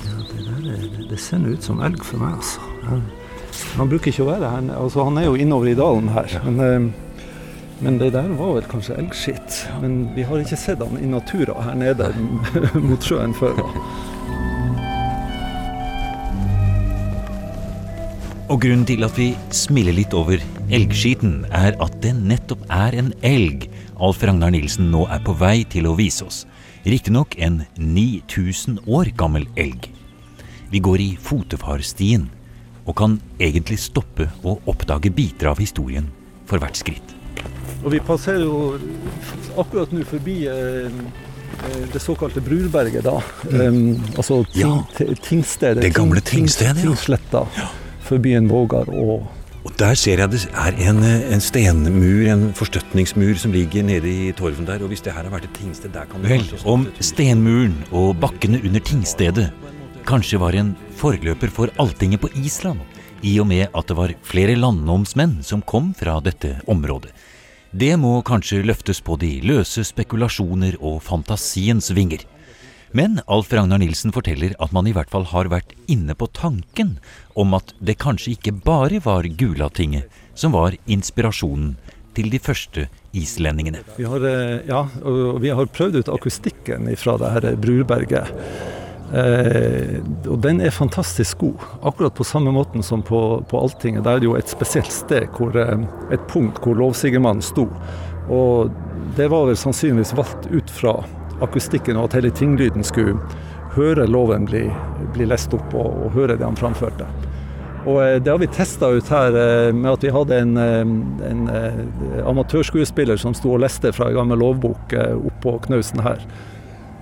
Ja, 0.07 0.15
det, 0.31 0.39
der, 0.47 0.87
det 1.11 1.19
ser 1.21 1.45
ut 1.45 1.61
som 1.61 1.83
elg 1.85 2.01
for 2.01 2.23
meg, 2.23 2.39
altså. 2.39 3.03
Han 3.75 3.91
bruker 3.91 4.09
ikke 4.09 4.25
å 4.25 4.31
være 4.31 4.49
her. 4.49 4.71
Altså, 4.79 5.05
han 5.05 5.21
er 5.21 5.27
jo 5.27 5.37
innover 5.45 5.69
i 5.69 5.75
dalen 5.77 6.09
her. 6.15 6.33
Men, 6.47 6.57
eh, 6.65 7.21
men, 7.85 8.01
det 8.01 8.15
der 8.17 8.33
var 8.39 8.55
vel 8.57 8.65
kanskje 8.71 8.97
elgskitt. 8.97 9.59
Men 9.83 10.07
vi 10.17 10.25
har 10.25 10.41
ikke 10.41 10.57
sett 10.57 10.81
han 10.81 10.97
i 10.97 11.13
natura 11.13 11.59
her 11.67 11.77
nede 11.77 12.09
mot 12.89 13.05
sjøen 13.05 13.37
før. 13.37 13.61
da. 13.61 13.85
Og 18.53 18.59
grunnen 18.61 18.85
til 18.85 19.01
at 19.01 19.15
vi 19.17 19.31
smiler 19.49 19.95
litt 19.97 20.13
over 20.13 20.37
elgskiten, 20.69 21.39
er 21.49 21.73
at 21.81 21.95
det 22.03 22.11
nettopp 22.13 22.67
er 22.69 22.93
en 22.99 23.09
elg 23.25 23.65
Alf 23.97 24.21
Ragnar 24.21 24.53
Nilsen 24.53 24.91
nå 24.93 25.07
er 25.09 25.23
på 25.25 25.33
vei 25.39 25.63
til 25.73 25.87
å 25.89 25.95
vise 25.97 26.27
oss. 26.27 26.43
Riktignok 26.85 27.33
en 27.41 27.63
9000 27.81 28.83
år 28.85 29.09
gammel 29.17 29.47
elg. 29.57 29.89
Vi 30.69 30.83
går 30.85 31.01
i 31.01 31.09
fotefarstien 31.17 32.29
og 32.85 32.99
kan 33.01 33.17
egentlig 33.41 33.79
stoppe 33.81 34.29
og 34.43 34.61
oppdage 34.69 35.09
biter 35.09 35.49
av 35.49 35.57
historien 35.57 36.13
for 36.45 36.61
hvert 36.61 36.77
skritt. 36.77 37.17
Og 37.81 37.89
Vi 37.97 38.05
passerer 38.05 38.45
jo 38.45 38.77
akkurat 39.57 39.89
nå 39.89 40.05
forbi 40.05 40.43
eh, 40.45 40.93
eh 40.93 41.85
det 41.93 42.01
såkalte 42.01 42.41
Brurberget, 42.41 43.01
da. 43.01 43.17
Mm. 43.49 43.61
Um, 43.61 44.03
altså 44.17 44.43
ting, 44.53 44.61
ja, 44.61 45.13
tingstedet. 45.25 45.81
Det 45.81 45.95
gamle 45.95 46.21
tingstedet, 46.21 46.83
ja. 46.83 46.91
Tingsletta. 46.91 47.49
Ja 47.57 47.79
forbi 48.03 48.33
byen 48.33 48.51
Vågar 48.51 48.89
og 48.89 49.23
og 49.63 49.71
Der 49.79 49.95
ser 49.95 50.19
jeg 50.19 50.31
det 50.31 50.41
er 50.51 50.75
en, 50.89 50.97
en, 51.03 51.41
stenmur, 51.41 52.25
en 52.27 52.49
forstøtningsmur, 52.53 53.37
som 53.39 53.53
ligger 53.55 53.83
nede 53.83 54.09
i 54.11 54.31
torven 54.35 54.67
der. 54.67 54.83
Og 54.83 54.91
hvis 54.91 55.01
det 55.01 55.13
her 55.15 55.23
har 55.23 55.31
vært 55.31 55.47
et 55.47 55.55
tingsted, 55.55 55.93
der 55.93 56.03
kan 56.09 56.21
det 56.21 56.33
Vel, 56.33 56.43
om 56.67 56.83
stenmuren 56.99 57.77
og 57.91 58.17
bakkene 58.19 58.59
under 58.59 58.83
tingstedet 58.83 59.53
kanskje 60.03 60.39
var 60.41 60.55
en 60.59 60.73
forløper 60.99 61.47
for 61.47 61.71
Alltinget 61.79 62.19
på 62.19 62.31
Island, 62.35 62.81
i 63.23 63.37
og 63.39 63.47
med 63.47 63.69
at 63.71 63.87
det 63.87 63.95
var 63.95 64.11
flere 64.27 64.57
landnomsmenn 64.59 65.37
som 65.47 65.63
kom 65.63 65.93
fra 65.95 66.17
dette 66.19 66.57
området. 66.67 67.13
Det 67.71 67.95
må 67.97 68.17
kanskje 68.21 68.65
løftes 68.67 68.99
på 69.01 69.15
de 69.17 69.39
løse 69.47 69.85
spekulasjoner 69.87 70.75
og 70.83 70.99
fantasiens 71.07 71.87
vinger. 71.95 72.27
Men 72.93 73.21
Alf 73.25 73.49
Ragnar 73.49 73.79
Nilsen 73.81 74.13
forteller 74.13 74.53
at 74.61 74.73
man 74.75 74.85
i 74.85 74.91
hvert 74.93 75.09
fall 75.09 75.25
har 75.31 75.47
vært 75.49 75.71
inne 75.89 76.13
på 76.13 76.27
tanken 76.29 76.99
om 77.33 77.55
at 77.57 77.73
det 77.81 77.97
kanskje 78.03 78.35
ikke 78.35 78.53
bare 78.65 78.99
var 79.01 79.25
Gulatinget 79.25 80.13
som 80.37 80.53
var 80.53 80.77
inspirasjonen 80.85 81.73
til 82.13 82.29
de 82.29 82.37
første 82.37 82.85
islendingene. 83.17 83.81
Vi 83.97 84.05
har, 84.05 84.21
eh, 84.29 84.61
ja, 84.69 84.83
og 85.01 85.41
vi 85.41 85.49
har 85.49 85.65
prøvd 85.65 86.03
ut 86.03 86.13
akustikken 86.13 86.85
fra 86.95 87.17
det 87.17 87.31
her 87.33 87.55
Brurberget. 87.55 88.29
Eh, 89.13 89.97
og 90.29 90.37
den 90.45 90.61
er 90.61 90.69
fantastisk 90.69 91.41
god. 91.41 91.65
Akkurat 91.81 92.13
på 92.13 92.23
samme 92.23 92.53
måten 92.53 92.85
som 92.85 93.01
på, 93.01 93.43
på 93.49 93.57
Alltinget. 93.57 94.03
Der 94.03 94.17
er 94.17 94.19
det 94.19 94.29
jo 94.29 94.37
et 94.37 94.49
spesielt 94.49 94.93
sted, 94.93 95.33
hvor, 95.33 95.57
eh, 95.57 95.81
et 96.13 96.29
punkt 96.29 96.61
hvor 96.61 96.77
lovsigermannen 96.77 97.41
sto. 97.41 97.65
Og 98.29 98.69
det 99.17 99.31
var 99.33 99.49
vel 99.49 99.57
sannsynligvis 99.57 100.13
valgt 100.17 100.45
ut 100.53 100.69
fra 100.69 100.99
akustikken, 101.41 101.97
og 101.97 102.09
at 102.09 102.19
hele 102.19 102.31
tinglyden 102.31 102.83
skulle 102.83 103.17
høre 103.73 104.05
loven 104.07 104.45
bli, 104.45 104.67
bli 105.15 105.27
lest 105.29 105.53
opp 105.55 105.73
og, 105.73 105.89
og, 106.05 106.09
høre 106.17 106.37
det 106.37 106.45
han 106.45 106.59
framførte. 106.59 107.07
Og 107.83 107.99
eh, 108.03 108.19
Det 108.23 108.31
har 108.31 108.39
vi 108.39 108.47
testa 108.53 108.89
ut 108.93 109.11
her 109.11 109.35
eh, 109.35 109.73
med 109.75 109.91
at 109.91 110.05
vi 110.05 110.13
hadde 110.13 110.39
en, 110.39 110.57
eh, 110.57 111.29
en 111.29 111.43
amatørskuespiller 112.29 113.19
som 113.19 113.35
sto 113.37 113.55
og 113.55 113.63
leste 113.65 113.91
fra 113.95 114.09
en 114.09 114.19
gammel 114.21 114.39
lovbok 114.43 114.95
oppå 115.31 115.57
knausen 115.67 116.03
her. 116.05 116.23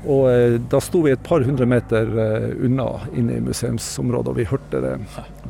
Og 0.09 0.63
Da 0.71 0.79
sto 0.81 1.03
vi 1.05 1.11
et 1.13 1.21
par 1.21 1.43
hundre 1.45 1.67
meter 1.69 2.07
unna 2.65 2.87
inne 3.13 3.35
i 3.37 3.43
museumsområdet, 3.45 4.31
og 4.31 4.39
vi 4.39 4.47
hørte 4.49 4.81
det 4.81 4.95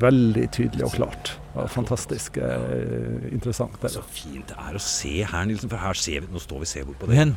veldig 0.02 0.50
tydelig 0.52 0.90
og 0.90 0.98
klart. 0.98 1.32
Var 1.52 1.68
fantastisk 1.68 2.38
eh, 2.40 3.28
interessant. 3.32 3.76
Der. 3.82 3.92
Så 3.92 4.04
fint 4.08 4.48
det 4.48 4.56
er 4.56 4.78
å 4.78 4.82
se 4.82 5.14
her, 5.28 5.48
Nilsen, 5.50 5.72
for 5.72 5.82
her 5.84 5.98
ser 6.00 6.24
vi, 6.24 6.32
nå 6.32 6.40
står 6.40 6.64
vi 6.64 6.70
ser 6.70 6.88
bort 6.88 7.02
på 7.02 7.10
det. 7.12 7.18
Men 7.20 7.36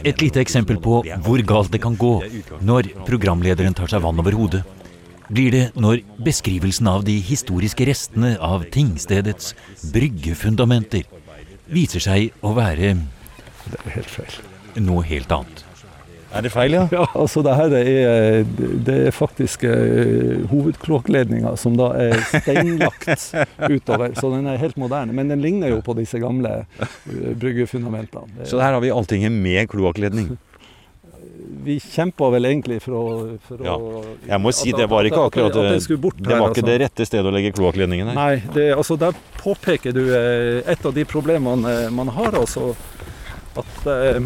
et 0.00 0.22
lite 0.24 0.40
eksempel 0.40 0.80
på 0.80 1.02
hvor 1.26 1.44
galt 1.48 1.72
det 1.74 1.82
kan 1.84 1.98
gå 2.00 2.14
når 2.64 2.92
programlederen 3.08 3.76
tar 3.76 3.92
seg 3.92 4.04
vann 4.04 4.20
over 4.22 4.38
hodet. 4.38 4.64
Blir 5.30 5.52
det 5.54 5.64
når 5.78 6.00
beskrivelsen 6.26 6.88
av 6.90 7.04
de 7.06 7.14
historiske 7.22 7.86
restene 7.86 8.32
av 8.42 8.64
tingstedets 8.74 9.52
bryggefundamenter 9.92 11.04
viser 11.70 12.02
seg 12.02 12.32
å 12.42 12.56
være 12.56 12.96
Det 12.96 13.82
er 13.84 13.98
helt 14.00 14.10
feil. 14.10 14.38
Noe 14.80 15.04
helt 15.06 15.30
annet. 15.34 15.66
Er 16.30 16.44
det 16.46 16.52
feil, 16.54 16.74
ja? 16.76 16.84
Ja, 16.94 17.06
altså 17.18 17.42
det 17.42 17.54
her 17.58 17.72
er, 17.78 18.44
det 18.86 18.96
er 19.08 19.14
faktisk 19.14 19.64
uh, 19.66 20.44
hovedkloakkledninga 20.50 21.56
som 21.58 21.78
da 21.78 21.90
er 21.98 22.20
steinlagt 22.28 23.08
utover. 23.74 24.14
Så 24.18 24.30
den 24.34 24.46
er 24.50 24.60
helt 24.60 24.78
moderne. 24.80 25.14
Men 25.16 25.32
den 25.32 25.42
ligner 25.42 25.74
jo 25.74 25.80
på 25.84 25.96
disse 25.98 26.20
gamle 26.22 26.62
uh, 26.78 26.86
bryggefundamentene. 27.40 28.46
Så 28.46 28.62
her 28.62 28.76
har 28.76 28.84
vi 28.84 28.94
alltinget 28.94 29.34
med 29.34 29.66
kloakkledning? 29.72 30.36
vi 31.60 31.76
kjempa 31.80 32.30
vel 32.32 32.46
egentlig 32.48 32.78
for 32.80 32.96
å, 32.96 33.02
for 33.44 33.60
ja. 33.64 33.74
Jeg 34.30 34.40
må 34.40 34.52
si, 34.54 34.70
det 34.76 34.86
var 34.88 35.04
ikke 35.04 35.26
akkurat 35.28 35.52
det, 35.52 35.64
det, 35.76 35.98
var 35.98 36.14
ikke 36.14 36.46
altså. 36.46 36.64
det 36.64 36.76
rette 36.80 37.06
stedet 37.08 37.28
å 37.28 37.32
legge 37.34 37.50
kloakkledningen 37.56 38.08
her. 38.12 38.16
Nei, 38.16 38.52
det, 38.54 38.70
altså 38.76 38.96
der 39.00 39.18
påpeker 39.40 39.92
du 39.96 40.02
eh, 40.08 40.60
et 40.70 40.86
av 40.86 40.94
de 40.96 41.04
problemene 41.08 41.74
man 41.92 42.12
har, 42.16 42.38
altså. 42.40 42.72
At 43.58 43.80
Eh, 43.86 44.22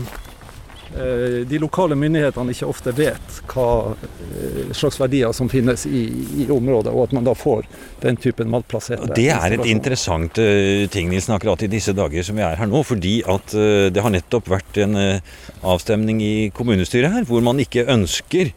de 0.95 1.59
lokale 1.59 1.97
myndighetene 1.99 2.53
ikke 2.55 2.67
ofte 2.71 2.93
vet 2.95 3.39
hva 3.51 3.95
eh, 3.95 4.71
slags 4.77 4.99
verdier 5.01 5.33
som 5.35 5.49
finnes 5.51 5.87
i, 5.89 6.03
i 6.45 6.47
området, 6.53 6.93
og 6.93 7.09
at 7.09 7.15
man 7.17 7.27
da 7.27 7.35
får 7.35 7.67
den 8.03 8.19
typen 8.21 8.51
malplasserte 8.53 9.11
Det 9.17 9.27
er 9.35 9.57
et 9.57 9.67
interessant 9.71 10.39
uh, 10.39 10.85
ting 10.93 11.11
Nilsen, 11.11 11.35
akkurat 11.35 11.65
i 11.67 11.71
disse 11.73 11.95
dager 11.97 12.27
som 12.27 12.39
vi 12.39 12.45
er 12.47 12.59
her 12.61 12.71
nå. 12.71 12.83
Fordi 12.87 13.17
at 13.27 13.57
uh, 13.57 13.89
det 13.91 14.05
har 14.05 14.15
nettopp 14.15 14.53
vært 14.53 14.79
en 14.85 14.99
uh, 14.99 15.35
avstemning 15.75 16.23
i 16.23 16.35
kommunestyret 16.55 17.15
her 17.15 17.27
hvor 17.29 17.43
man 17.45 17.63
ikke 17.63 17.87
ønsker 17.91 18.53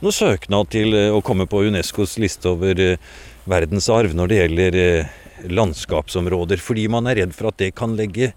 noe 0.00 0.14
søknad 0.14 0.70
til 0.72 0.94
å 0.96 1.18
komme 1.24 1.44
på 1.50 1.64
Unescos 1.68 2.16
liste 2.22 2.48
over 2.48 2.78
verdensarv 3.50 4.14
når 4.16 4.30
det 4.30 4.38
gjelder 4.38 4.78
landskapsområder. 5.58 6.62
Fordi 6.62 6.86
man 6.92 7.10
er 7.10 7.20
redd 7.20 7.36
for 7.36 7.50
at 7.50 7.58
det 7.60 7.74
kan 7.76 7.98
legge 7.98 8.30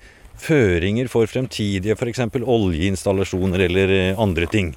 føringer 0.44 1.10
for 1.12 1.30
fremtidige 1.30 1.96
f.eks. 1.96 2.26
oljeinstallasjoner 2.44 3.68
eller 3.68 3.94
eh, 3.96 4.20
andre 4.20 4.50
ting? 4.52 4.74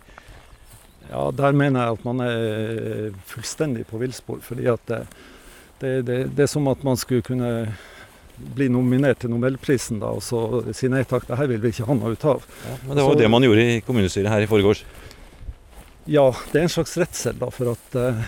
Ja, 1.11 1.31
Der 1.31 1.53
mener 1.53 1.83
jeg 1.83 1.99
at 1.99 2.07
man 2.07 2.23
er 2.25 3.13
fullstendig 3.27 3.87
på 3.91 4.01
villspor. 4.03 4.41
fordi 4.43 4.67
at 4.67 4.81
det, 4.87 5.03
det, 5.81 5.93
det, 6.07 6.19
det, 6.37 6.43
er 6.43 6.51
som 6.51 6.67
at 6.69 6.83
man 6.85 6.97
skulle 6.97 7.23
kunne 7.23 7.69
bli 8.37 8.69
nominert 8.69 9.23
til 9.23 9.31
Nobelprisen 9.33 10.01
da, 10.03 10.11
og 10.13 10.23
så 10.25 10.63
si 10.77 10.91
nei 10.93 11.05
takk, 11.09 11.25
det 11.29 11.39
her 11.39 11.49
vil 11.49 11.63
vi 11.63 11.73
ikke 11.73 11.87
ha 11.89 11.97
noe 11.97 12.13
ut 12.13 12.25
av. 12.29 12.45
Ja, 12.67 12.79
men 12.85 12.99
det 12.99 13.05
var 13.07 13.15
jo 13.15 13.21
det 13.23 13.31
man 13.33 13.47
gjorde 13.47 13.65
i 13.65 13.83
kommunestyret 13.87 14.33
her 14.33 14.45
i 14.45 14.51
forgårs. 14.51 14.83
Ja, 16.07 16.25
det 16.53 16.61
er 16.61 16.67
en 16.67 16.71
slags 16.71 16.95
redsel 17.01 17.35
da, 17.41 17.49
for 17.51 17.73
at 17.73 17.97
uh, 17.99 18.21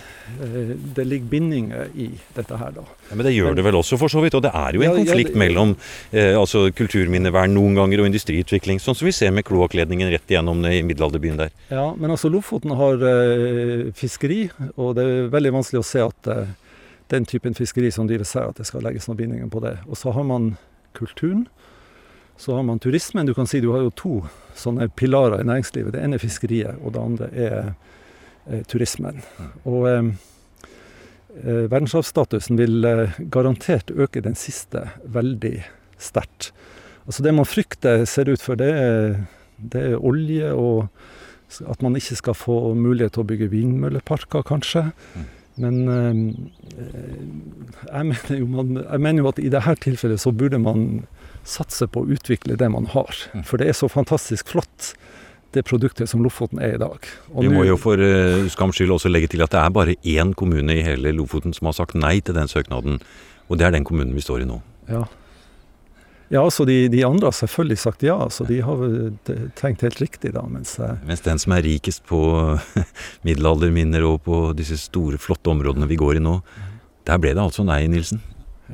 det 0.97 1.05
ligger 1.07 1.31
bindinger 1.31 1.93
i 1.95 2.09
dette 2.35 2.59
her. 2.59 2.73
da. 2.75 2.85
Ja, 3.09 3.19
men 3.19 3.27
det 3.27 3.35
gjør 3.37 3.55
det 3.55 3.65
vel 3.67 3.79
også, 3.79 3.99
for 4.01 4.11
så 4.11 4.23
vidt. 4.25 4.35
Og 4.35 4.43
det 4.45 4.51
er 4.51 4.75
jo 4.75 4.83
en 4.83 4.91
ja, 4.91 4.95
konflikt 4.99 5.37
ja, 5.37 5.41
mellom 5.45 5.75
uh, 5.79 6.35
altså 6.41 6.65
kulturminnevern 6.75 7.55
noen 7.55 7.79
ganger 7.79 8.03
og 8.03 8.11
industriutvikling, 8.11 8.83
sånn 8.83 8.99
som 8.99 9.09
vi 9.09 9.15
ser 9.15 9.35
med 9.35 9.47
kloakkledningen 9.49 10.11
rett 10.15 10.35
igjennom 10.35 10.65
i 10.67 10.83
middelalderbyen 10.87 11.39
der. 11.45 11.55
Ja, 11.71 11.87
men 11.95 12.15
altså 12.15 12.33
Lofoten 12.33 12.75
har 12.79 12.99
uh, 12.99 13.89
fiskeri, 13.99 14.49
og 14.75 14.97
det 14.99 15.07
er 15.07 15.33
veldig 15.35 15.55
vanskelig 15.61 15.85
å 15.85 15.87
se 15.87 16.03
at 16.03 16.33
den 17.09 17.25
typen 17.29 17.55
fiskeri 17.57 17.93
som 17.95 18.09
drives 18.09 18.35
her, 18.37 18.51
at 18.51 18.59
det 18.59 18.67
skal 18.69 18.83
legges 18.85 19.07
noen 19.09 19.23
bindinger 19.23 19.53
på 19.53 19.63
det. 19.65 19.79
Og 19.89 19.97
så 19.97 20.13
har 20.13 20.27
man 20.29 20.57
kulturen. 20.99 21.47
Så 22.39 22.55
har 22.55 22.63
man 22.63 22.79
turismen. 22.79 23.27
Du 23.27 23.35
kan 23.35 23.49
si 23.51 23.61
du 23.61 23.73
har 23.75 23.83
jo 23.83 23.95
to 23.99 24.15
sånne 24.59 24.87
pilarer 24.95 25.43
i 25.43 25.47
næringslivet. 25.49 25.95
Det 25.95 26.03
ene 26.03 26.19
er 26.19 26.23
fiskeriet, 26.23 26.79
og 26.83 26.95
det 26.95 27.03
andre 27.03 27.31
er 27.35 27.71
er 28.49 28.65
turismen. 28.69 29.21
Og 29.69 29.87
eh, 29.91 30.11
verdensarvstatusen 31.71 32.59
vil 32.61 32.85
eh, 32.89 33.19
garantert 33.33 33.93
øke 33.95 34.23
den 34.25 34.37
siste 34.39 34.89
veldig 35.05 35.61
sterkt. 36.01 36.53
Altså 37.09 37.25
det 37.25 37.35
man 37.35 37.49
frykter, 37.49 38.05
ser 38.05 38.31
ut 38.31 38.43
for, 38.45 38.59
det 38.61 38.69
er, 38.69 39.17
det 39.59 39.85
er 39.93 40.05
olje 40.05 40.53
og 40.53 40.89
at 41.65 41.81
man 41.81 41.97
ikke 41.97 42.19
skal 42.19 42.37
få 42.37 42.75
mulighet 42.77 43.15
til 43.17 43.25
å 43.25 43.29
bygge 43.29 43.49
vindmølleparker, 43.55 44.45
kanskje. 44.45 44.91
Men 45.59 45.79
eh, 45.89 46.19
jeg, 47.89 48.05
mener 48.11 48.51
man, 48.53 48.75
jeg 48.83 49.05
mener 49.07 49.25
jo 49.25 49.31
at 49.33 49.41
i 49.41 49.53
dette 49.53 49.79
tilfellet 49.87 50.21
så 50.21 50.35
burde 50.37 50.61
man 50.61 50.85
satse 51.47 51.89
på 51.91 52.03
å 52.03 52.09
utvikle 52.15 52.57
det 52.59 52.71
man 52.73 52.89
har. 52.95 53.15
Mm. 53.35 53.45
For 53.49 53.61
det 53.61 53.71
er 53.71 53.77
så 53.79 53.91
fantastisk 53.93 54.51
flott, 54.55 54.93
det 55.57 55.65
produktet 55.65 56.11
som 56.11 56.21
Lofoten 56.25 56.61
er 56.61 56.77
i 56.77 56.81
dag. 56.81 57.07
Og 57.33 57.47
Vi 57.47 57.53
må 57.53 57.65
jo 57.65 57.79
for 57.81 58.01
uh, 58.01 58.45
skams 58.53 58.77
skyld 58.77 58.93
også 58.99 59.13
legge 59.13 59.31
til 59.33 59.45
at 59.45 59.55
det 59.55 59.63
er 59.63 59.73
bare 59.73 59.97
én 60.05 60.35
kommune 60.37 60.77
i 60.77 60.85
hele 60.85 61.15
Lofoten 61.17 61.57
som 61.57 61.71
har 61.71 61.79
sagt 61.79 61.97
nei 61.97 62.19
til 62.21 62.37
den 62.37 62.51
søknaden. 62.51 63.01
Og 63.49 63.57
det 63.57 63.69
er 63.69 63.79
den 63.79 63.89
kommunen 63.89 64.13
vi 64.17 64.25
står 64.25 64.45
i 64.45 64.51
nå. 64.51 64.61
Ja, 64.89 65.07
ja, 66.29 66.43
altså 66.45 66.67
de, 66.69 66.91
de, 66.93 67.01
andre 67.07 67.31
har 67.31 67.37
selvfølgelig 67.37 67.79
sagt 67.81 68.03
ja, 68.05 68.17
så 68.29 68.45
de 68.45 68.59
har 68.61 68.83
tenkt 69.57 69.85
helt 69.87 70.01
riktig 70.03 70.35
da. 70.35 70.43
Mens, 70.45 70.75
mens 71.09 71.25
den 71.25 71.41
som 71.41 71.55
er 71.57 71.65
rikest 71.65 72.03
på 72.09 72.21
middelalderminner 73.27 74.05
og 74.05 74.21
på 74.27 74.41
disse 74.57 74.77
store, 74.83 75.21
flotte 75.21 75.49
områdene 75.55 75.89
vi 75.89 75.97
går 76.01 76.19
i 76.19 76.25
nå, 76.25 76.37
der 77.09 77.23
ble 77.23 77.33
det 77.33 77.41
altså 77.41 77.65
nei, 77.65 77.87
Nilsen? 77.89 78.21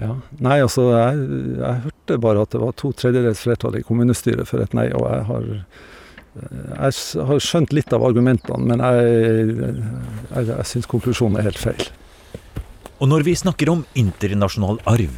Ja, 0.01 0.15
Nei, 0.43 0.57
altså 0.59 0.89
jeg, 0.91 1.27
jeg 1.61 1.83
hørte 1.85 2.17
bare 2.23 2.43
at 2.43 2.55
det 2.55 2.63
var 2.63 2.73
to 2.79 2.91
tredjedels 2.99 3.43
flertall 3.45 3.77
i 3.79 3.85
kommunestyret 3.87 4.49
for 4.49 4.65
et 4.65 4.75
nei, 4.75 4.89
og 4.91 5.05
jeg 5.07 5.27
har, 5.29 5.45
jeg 6.41 7.29
har 7.29 7.45
skjønt 7.47 7.75
litt 7.77 7.95
av 7.95 8.07
argumentene, 8.07 8.73
men 8.73 8.83
jeg, 8.83 9.53
jeg, 10.33 10.49
jeg 10.51 10.71
syns 10.73 10.91
konklusjonen 10.91 11.39
er 11.39 11.47
helt 11.47 11.63
feil. 11.63 11.87
Og 12.99 13.11
når 13.11 13.27
vi 13.27 13.37
snakker 13.39 13.71
om 13.71 13.87
internasjonal 13.99 14.83
arv, 14.91 15.15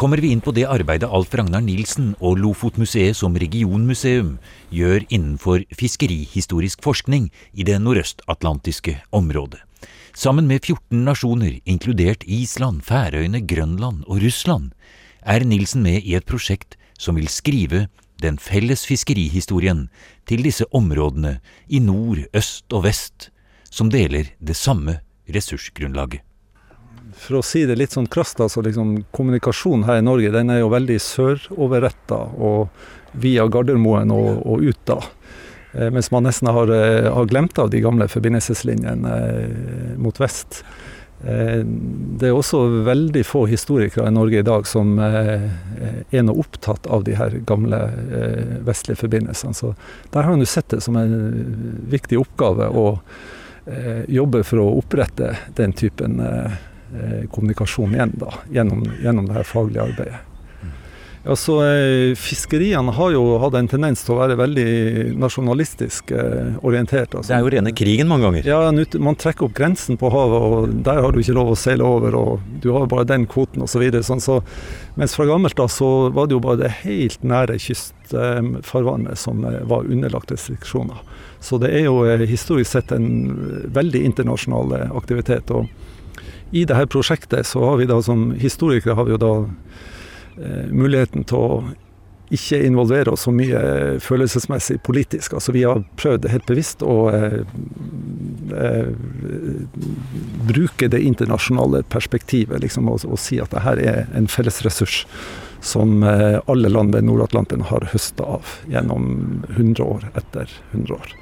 kommer 0.00 0.20
vi 0.20 0.30
inn 0.32 0.40
på 0.44 0.52
det 0.56 0.64
arbeidet 0.68 1.08
Alf 1.12 1.32
Ragnar 1.36 1.64
Nilsen 1.64 2.14
og 2.24 2.38
Lofotmuseet 2.40 3.16
som 3.18 3.36
regionmuseum 3.40 4.38
gjør 4.72 5.04
innenfor 5.08 5.66
fiskerihistorisk 5.76 6.80
forskning 6.84 7.28
i 7.52 7.66
det 7.68 7.76
nordøstatlantiske 7.84 8.96
området. 9.16 9.60
Sammen 10.20 10.44
med 10.46 10.60
14 10.60 11.04
nasjoner, 11.06 11.54
inkludert 11.64 12.26
Island, 12.28 12.82
Færøyene, 12.84 13.40
Grønland 13.40 14.02
og 14.04 14.20
Russland, 14.20 14.74
er 15.24 15.46
Nilsen 15.48 15.80
med 15.80 16.04
i 16.04 16.12
et 16.18 16.26
prosjekt 16.28 16.76
som 17.00 17.16
vil 17.16 17.30
skrive 17.32 17.86
den 18.20 18.36
felles 18.36 18.84
fiskerihistorien 18.84 19.86
til 20.28 20.44
disse 20.44 20.68
områdene 20.76 21.38
i 21.72 21.80
nord, 21.80 22.26
øst 22.36 22.68
og 22.68 22.84
vest, 22.84 23.30
som 23.72 23.88
deler 23.88 24.28
det 24.44 24.60
samme 24.60 24.98
ressursgrunnlaget 25.32 26.20
for 27.20 27.40
å 27.40 27.44
si 27.44 27.64
det 27.66 27.76
litt 27.78 27.94
sånn 27.94 28.08
krast, 28.10 28.40
altså 28.42 28.62
liksom, 28.64 29.00
kommunikasjonen 29.14 29.86
her 29.88 30.00
i 30.00 30.04
Norge 30.04 30.32
den 30.34 30.52
er 30.52 30.62
jo 30.62 30.70
veldig 30.72 30.98
søroverretta 31.02 32.20
og 32.38 32.70
via 33.20 33.46
Gardermoen 33.50 34.12
og, 34.14 34.28
og 34.46 34.62
ut 34.70 34.82
da. 34.88 35.00
Eh, 35.72 35.90
mens 35.90 36.10
man 36.10 36.22
nesten 36.26 36.48
har, 36.48 36.70
eh, 36.70 37.12
har, 37.12 37.26
glemt 37.26 37.58
av 37.58 37.70
de 37.70 37.80
gamle 37.80 38.08
forbindelseslinjene 38.08 39.18
eh, 39.18 39.98
mot 39.98 40.20
vest. 40.20 40.64
Det 41.20 42.24
er 42.24 42.32
også 42.32 42.62
veldig 42.86 43.20
få 43.28 43.42
historikere 43.44 44.08
i 44.08 44.12
Norge 44.16 44.38
i 44.40 44.44
dag 44.46 44.64
som 44.64 44.94
er 44.96 46.22
noe 46.24 46.40
opptatt 46.40 46.86
av 46.88 47.04
de 47.04 47.12
her 47.12 47.36
gamle 47.44 47.76
vestlige 48.64 49.02
forbindelsene. 49.02 49.52
Så 49.52 49.74
der 50.14 50.24
har 50.24 50.32
jo 50.40 50.48
sett 50.48 50.72
det 50.72 50.80
som 50.80 50.96
en 50.96 51.12
viktig 51.92 52.16
oppgave 52.22 52.70
å 52.72 52.86
jobbe 54.08 54.40
for 54.48 54.64
å 54.64 54.70
opprette 54.80 55.34
den 55.60 55.76
typen 55.76 56.24
kommunikasjon 57.28 58.00
igjen, 58.00 58.16
da, 58.24 58.32
gjennom, 58.56 58.88
gjennom 59.04 59.28
det 59.28 59.42
her 59.42 59.50
faglige 59.52 59.90
arbeidet. 59.90 60.29
Ja, 61.22 61.34
så 61.36 61.58
eh, 61.66 62.14
Fiskeriene 62.16 62.92
har 62.96 63.10
jo 63.12 63.22
hatt 63.42 63.56
en 63.58 63.68
tendens 63.68 64.00
til 64.06 64.14
å 64.14 64.20
være 64.22 64.38
veldig 64.40 64.70
nasjonalistisk 65.20 66.14
eh, 66.16 66.54
orientert. 66.64 67.12
Altså. 67.12 67.28
Det 67.28 67.36
er 67.36 67.44
jo 67.44 67.50
rene 67.52 67.72
krigen 67.76 68.08
mange 68.08 68.24
ganger. 68.24 68.48
Ja, 68.48 68.60
Man 69.04 69.18
trekker 69.20 69.50
opp 69.50 69.58
grensen 69.58 70.00
på 70.00 70.08
havet, 70.14 70.40
og 70.40 70.78
der 70.86 71.02
har 71.04 71.12
du 71.12 71.20
ikke 71.20 71.36
lov 71.36 71.52
å 71.52 71.58
seile 71.60 71.84
over, 71.84 72.16
og 72.16 72.46
du 72.64 72.70
har 72.72 72.88
bare 72.88 73.04
den 73.10 73.28
kvoten 73.28 73.66
osv. 73.66 73.84
Så 73.98 74.02
sånn, 74.08 74.24
så, 74.24 74.38
mens 74.96 75.16
fra 75.18 75.28
gammelt 75.28 75.58
da 75.60 75.68
så 75.68 76.08
var 76.08 76.30
det 76.30 76.38
jo 76.38 76.44
bare 76.46 76.62
det 76.62 76.72
helt 76.86 77.20
nære 77.20 77.60
kystfarvannet 77.66 79.20
som 79.20 79.44
eh, 79.44 79.60
var 79.68 79.92
underlagt 79.92 80.32
restriksjoner. 80.32 81.04
Så 81.44 81.60
det 81.60 81.74
er 81.76 81.86
jo 81.86 82.00
historisk 82.28 82.72
sett 82.72 82.96
en 82.96 83.06
veldig 83.72 84.06
internasjonal 84.08 84.74
aktivitet. 84.88 85.52
og 85.52 85.68
i 86.50 86.64
dette 86.64 86.88
prosjektet 86.90 87.46
så 87.46 87.62
har 87.62 87.78
vi 87.78 87.86
da 87.86 88.00
som 88.02 88.32
historikere 88.34 88.96
har 88.98 89.06
vi 89.06 89.14
jo 89.14 89.20
da 89.20 89.34
muligheten 90.70 91.26
til 91.28 91.36
å 91.36 91.54
ikke 92.30 92.60
involvere 92.62 93.10
oss 93.10 93.26
så 93.26 93.32
mye 93.34 93.60
følelsesmessig 94.02 94.78
politisk. 94.86 95.34
Altså 95.34 95.52
Vi 95.52 95.64
har 95.66 95.82
prøvd 95.98 96.28
helt 96.30 96.46
bevisst 96.46 96.84
å 96.86 96.96
eh, 97.10 97.40
eh, 98.54 98.90
bruke 100.50 100.88
det 100.92 101.02
internasjonale 101.02 101.82
perspektivet 101.90 102.62
liksom, 102.62 102.88
og, 102.90 103.02
og, 103.08 103.18
si 103.18 103.40
at 103.42 103.54
dette 103.56 103.76
er 103.82 104.06
en 104.14 104.30
felles 104.30 104.62
ressurs 104.66 105.02
som 105.60 106.04
eh, 106.06 106.38
alle 106.46 106.70
land 106.70 106.94
ved 106.94 107.08
Nord-Atlanteren 107.08 107.66
har 107.68 107.90
høsta 107.92 108.36
av 108.38 108.54
gjennom 108.70 109.42
100 109.56 109.82
år 109.84 110.06
etter 110.14 110.54
100 110.70 110.94
år. 111.00 111.19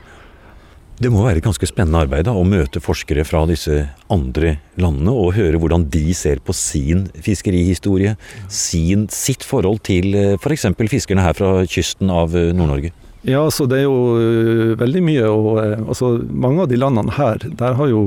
Det 0.99 1.11
må 1.15 1.21
være 1.23 1.39
et 1.39 1.47
ganske 1.47 1.67
spennende 1.71 2.01
arbeid 2.03 2.27
da, 2.27 2.33
å 2.35 2.43
møte 2.43 2.81
forskere 2.83 3.23
fra 3.23 3.45
disse 3.47 3.85
andre 4.11 4.57
landene 4.83 5.13
og 5.15 5.37
høre 5.37 5.61
hvordan 5.63 5.85
de 5.95 6.11
ser 6.17 6.41
på 6.43 6.55
sin 6.57 7.05
fiskerihistorie, 7.23 8.17
sin, 8.51 9.05
sitt 9.15 9.47
forhold 9.47 9.79
til 9.87 10.11
f.eks. 10.35 10.67
Eh, 10.67 10.75
for 10.75 10.91
fiskerne 10.91 11.23
her 11.23 11.39
fra 11.39 11.53
kysten 11.71 12.11
av 12.11 12.35
eh, 12.35 12.51
Nord-Norge. 12.51 12.91
Ja, 13.29 13.45
så 13.55 13.69
det 13.71 13.85
er 13.85 13.87
jo 13.87 14.19
eh, 14.19 14.75
veldig 14.81 15.05
mye. 15.07 15.31
Og, 15.31 15.63
altså, 15.63 16.17
mange 16.35 16.67
av 16.67 16.73
de 16.73 16.83
landene 16.83 17.15
her, 17.15 17.47
der 17.47 17.79
har 17.79 17.95
jo 17.95 18.03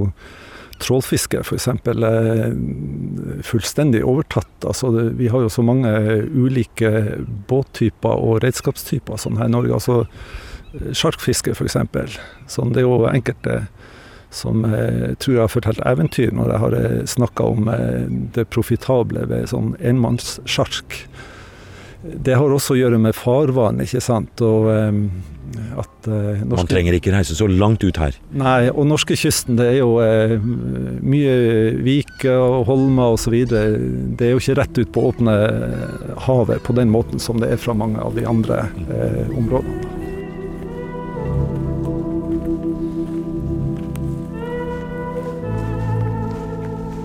trålfiske 0.84 1.45
f.eks. 1.45 1.71
fullstendig 3.47 4.04
overtatt. 4.04 4.51
Altså, 4.67 4.91
vi 5.15 5.32
har 5.32 5.47
jo 5.47 5.54
så 5.54 5.63
mange 5.63 5.95
ulike 6.27 6.91
båttyper 7.47 8.19
og 8.19 8.41
redskapstyper 8.43 9.21
sånn 9.21 9.39
her 9.39 9.47
i 9.47 9.56
Norge. 9.56 9.80
altså 9.80 10.01
sjarkfiske, 10.74 11.56
f.eks. 11.56 11.78
Sånn, 12.52 12.74
det 12.76 12.84
er 12.84 12.88
jo 12.88 13.06
enkelte 13.12 13.64
som 14.32 14.64
eh, 14.66 15.12
tror 15.20 15.36
jeg 15.36 15.44
har 15.44 15.52
fortalt 15.52 15.84
eventyr 15.88 16.32
når 16.36 16.54
jeg 16.54 16.64
har 16.64 16.78
eh, 16.80 17.02
snakka 17.10 17.50
om 17.52 17.68
eh, 17.72 18.08
det 18.36 18.48
profitable 18.54 19.28
ved 19.30 19.52
sånn 19.52 19.76
enmannssjark. 19.84 21.04
Det 22.02 22.34
har 22.34 22.50
også 22.50 22.74
å 22.74 22.80
gjøre 22.80 22.98
med 22.98 23.14
farvann, 23.14 23.84
ikke 23.84 24.02
sant. 24.02 24.42
Og, 24.42 24.72
eh, 24.72 25.68
at, 25.78 26.08
eh, 26.08 26.40
norske... 26.48 26.56
Man 26.56 26.72
trenger 26.72 26.96
ikke 26.98 27.14
reise 27.14 27.36
så 27.38 27.46
langt 27.52 27.84
ut 27.84 28.00
her. 28.02 28.16
Nei, 28.32 28.72
og 28.72 28.88
norskekysten 28.90 29.60
det 29.60 29.68
er 29.74 29.80
jo 29.82 29.92
mye 31.12 31.36
viker 31.84 32.40
og 32.40 32.72
holmer 32.72 33.18
osv. 33.20 33.36
Det 33.52 34.30
er 34.30 34.34
jo 34.34 34.42
ikke 34.42 34.58
rett 34.64 34.80
ut 34.80 34.96
på 34.96 35.10
åpne 35.12 35.36
havet 36.24 36.64
på 36.64 36.80
den 36.80 36.94
måten 36.94 37.20
som 37.22 37.44
det 37.44 37.52
er 37.52 37.62
fra 37.62 37.76
mange 37.78 38.00
av 38.00 38.16
de 38.16 38.26
andre 38.32 38.64
områdene. 39.36 40.00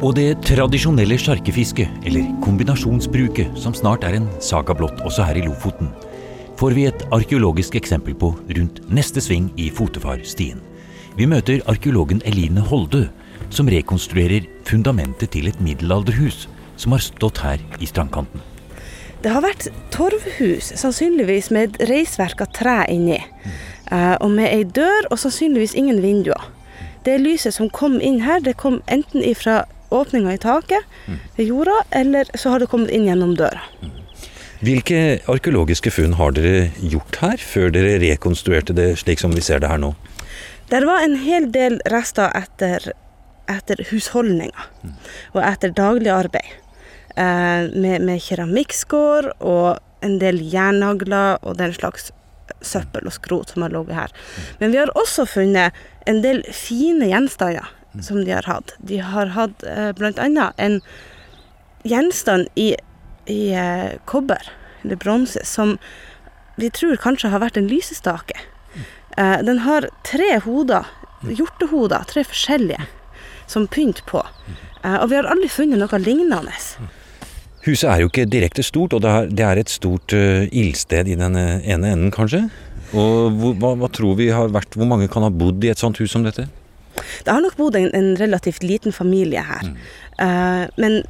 Og 0.05 0.13
det 0.13 0.43
tradisjonelle 0.45 1.17
sjarkefisket, 1.17 1.89
eller 2.05 2.27
kombinasjonsbruket, 2.45 3.55
som 3.57 3.73
snart 3.73 4.03
er 4.05 4.19
en 4.19 4.27
saga 4.45 4.75
blått 4.77 4.99
også 5.09 5.25
her 5.25 5.39
i 5.41 5.45
Lofoten, 5.47 5.89
får 6.61 6.75
vi 6.77 6.85
et 6.89 7.05
arkeologisk 7.17 7.79
eksempel 7.81 8.13
på 8.13 8.35
rundt 8.59 8.83
neste 8.93 9.23
sving 9.25 9.47
i 9.57 9.71
Fotefarstien. 9.73 10.61
Vi 11.17 11.25
møter 11.25 11.63
arkeologen 11.73 12.21
Eline 12.29 12.61
Holdø, 12.61 13.07
som 13.49 13.71
rekonstruerer 13.73 14.45
fundamentet 14.69 15.33
til 15.33 15.49
et 15.49 15.63
middelalderhus 15.65 16.45
som 16.77 16.93
har 16.93 17.01
stått 17.01 17.41
her 17.41 17.63
i 17.81 17.89
strandkanten. 17.89 18.43
Det 19.25 19.33
har 19.33 19.41
vært 19.47 19.71
torvhus, 19.95 20.75
sannsynligvis 20.77 21.49
med 21.57 21.71
et 21.71 21.89
reisverk 21.89 22.45
av 22.45 22.53
tre 22.53 22.83
inni. 22.93 23.17
Mm. 23.17 23.57
Og 24.21 24.29
med 24.35 24.51
ei 24.51 24.67
dør 24.77 25.09
og 25.09 25.17
sannsynligvis 25.23 25.73
ingen 25.79 26.03
vinduer. 26.05 26.51
Det 27.07 27.17
lyset 27.23 27.55
som 27.55 27.71
kom 27.71 27.97
inn 28.03 28.21
her, 28.27 28.43
det 28.45 28.59
kom 28.61 28.83
enten 28.93 29.25
ifra 29.25 29.63
åpninga 29.95 30.35
i 30.35 30.41
taket 30.43 30.85
ved 31.37 31.47
jorda, 31.47 31.77
eller 31.91 32.31
så 32.35 32.55
har 32.55 32.63
det 32.63 32.71
kommet 32.73 32.91
inn 32.95 33.07
gjennom 33.09 33.37
døra. 33.39 33.63
Hvilke 34.65 35.21
arkeologiske 35.29 35.93
funn 35.93 36.17
har 36.17 36.33
dere 36.37 36.71
gjort 36.81 37.19
her, 37.21 37.37
før 37.37 37.73
dere 37.75 37.99
rekonstruerte 38.01 38.77
det 38.77 38.95
slik 39.03 39.21
som 39.21 39.35
vi 39.37 39.45
ser 39.45 39.61
det 39.61 39.69
her 39.69 39.83
nå? 39.83 39.93
Det 40.71 40.81
var 40.87 41.05
en 41.05 41.19
hel 41.23 41.51
del 41.53 41.79
rester 41.93 42.33
etter, 42.35 42.89
etter 43.53 43.85
husholdninger 43.91 44.65
og 45.37 45.43
etter 45.45 45.75
daglig 45.77 46.11
arbeid. 46.11 46.49
Eh, 47.17 47.69
med, 47.73 48.03
med 48.05 48.21
keramikkskår 48.21 49.31
og 49.39 49.79
en 50.05 50.19
del 50.21 50.41
jernnagler 50.53 51.39
og 51.43 51.57
den 51.61 51.73
slags 51.77 52.11
søppel 52.65 53.09
og 53.09 53.15
skrot 53.15 53.53
som 53.53 53.65
har 53.65 53.73
ligget 53.75 53.97
her. 53.97 54.13
Men 54.61 54.73
vi 54.73 54.81
har 54.81 54.93
også 54.99 55.25
funnet 55.29 55.77
en 56.07 56.23
del 56.25 56.43
fine 56.55 57.09
gjenstander 57.11 57.71
som 58.03 58.25
de 58.25 58.33
har 58.33 58.49
hatt. 58.49 58.75
De 58.79 58.99
har 59.03 59.33
hatt 59.37 59.65
eh, 59.65 59.93
bl.a. 59.97 60.51
en 60.57 60.81
gjenstand 61.87 62.49
i, 62.55 62.75
i 63.31 63.41
eh, 63.55 63.97
kobber, 64.05 64.51
eller 64.83 65.01
bronse, 65.01 65.45
som 65.45 65.77
vi 66.57 66.71
tror 66.73 66.97
kanskje 67.01 67.31
har 67.33 67.43
vært 67.45 67.59
en 67.61 67.69
lysestake. 67.71 68.39
Eh, 69.17 69.39
den 69.47 69.65
har 69.65 69.89
tre 70.07 70.39
hoder, 70.45 70.89
hjortehoder, 71.25 72.07
tre 72.11 72.25
forskjellige, 72.25 72.87
som 73.47 73.69
pynt 73.71 74.05
på. 74.09 74.23
Eh, 74.83 74.99
og 75.01 75.11
vi 75.11 75.19
har 75.19 75.29
aldri 75.31 75.51
funnet 75.53 75.81
noe 75.81 76.01
lignende. 76.03 76.55
Huset 77.67 77.89
er 77.91 78.05
jo 78.05 78.11
ikke 78.11 78.29
direkte 78.31 78.63
stort, 78.63 78.95
og 78.95 79.03
det 79.03 79.43
er, 79.43 79.59
et 79.59 79.73
stort 79.73 80.15
uh, 80.15 80.47
ildsted 80.55 81.09
i 81.11 81.17
den 81.19 81.35
eh, 81.41 81.65
ene 81.67 81.91
enden, 81.97 82.13
kanskje. 82.15 82.45
Og 82.95 83.35
hvor, 83.41 83.57
hva, 83.59 83.73
hva, 83.81 83.89
tror 83.91 84.15
vi 84.21 84.29
har 84.31 84.53
vært 84.55 84.77
Hvor 84.79 84.87
mange 84.87 85.09
kan 85.11 85.25
ha 85.27 85.31
bodd 85.35 85.65
i 85.67 85.73
et 85.73 85.81
sånt 85.81 85.99
hus 85.99 86.13
som 86.15 86.23
dette? 86.23 86.45
Det 87.25 87.33
har 87.33 87.45
nok 87.45 87.57
bodd 87.59 87.79
en, 87.79 87.91
en 87.97 88.15
relativt 88.21 88.67
liten 88.67 88.95
familie 88.95 89.45
her. 89.47 89.69
Mm. 89.69 89.79
Uh, 90.21 90.65
men 90.81 91.01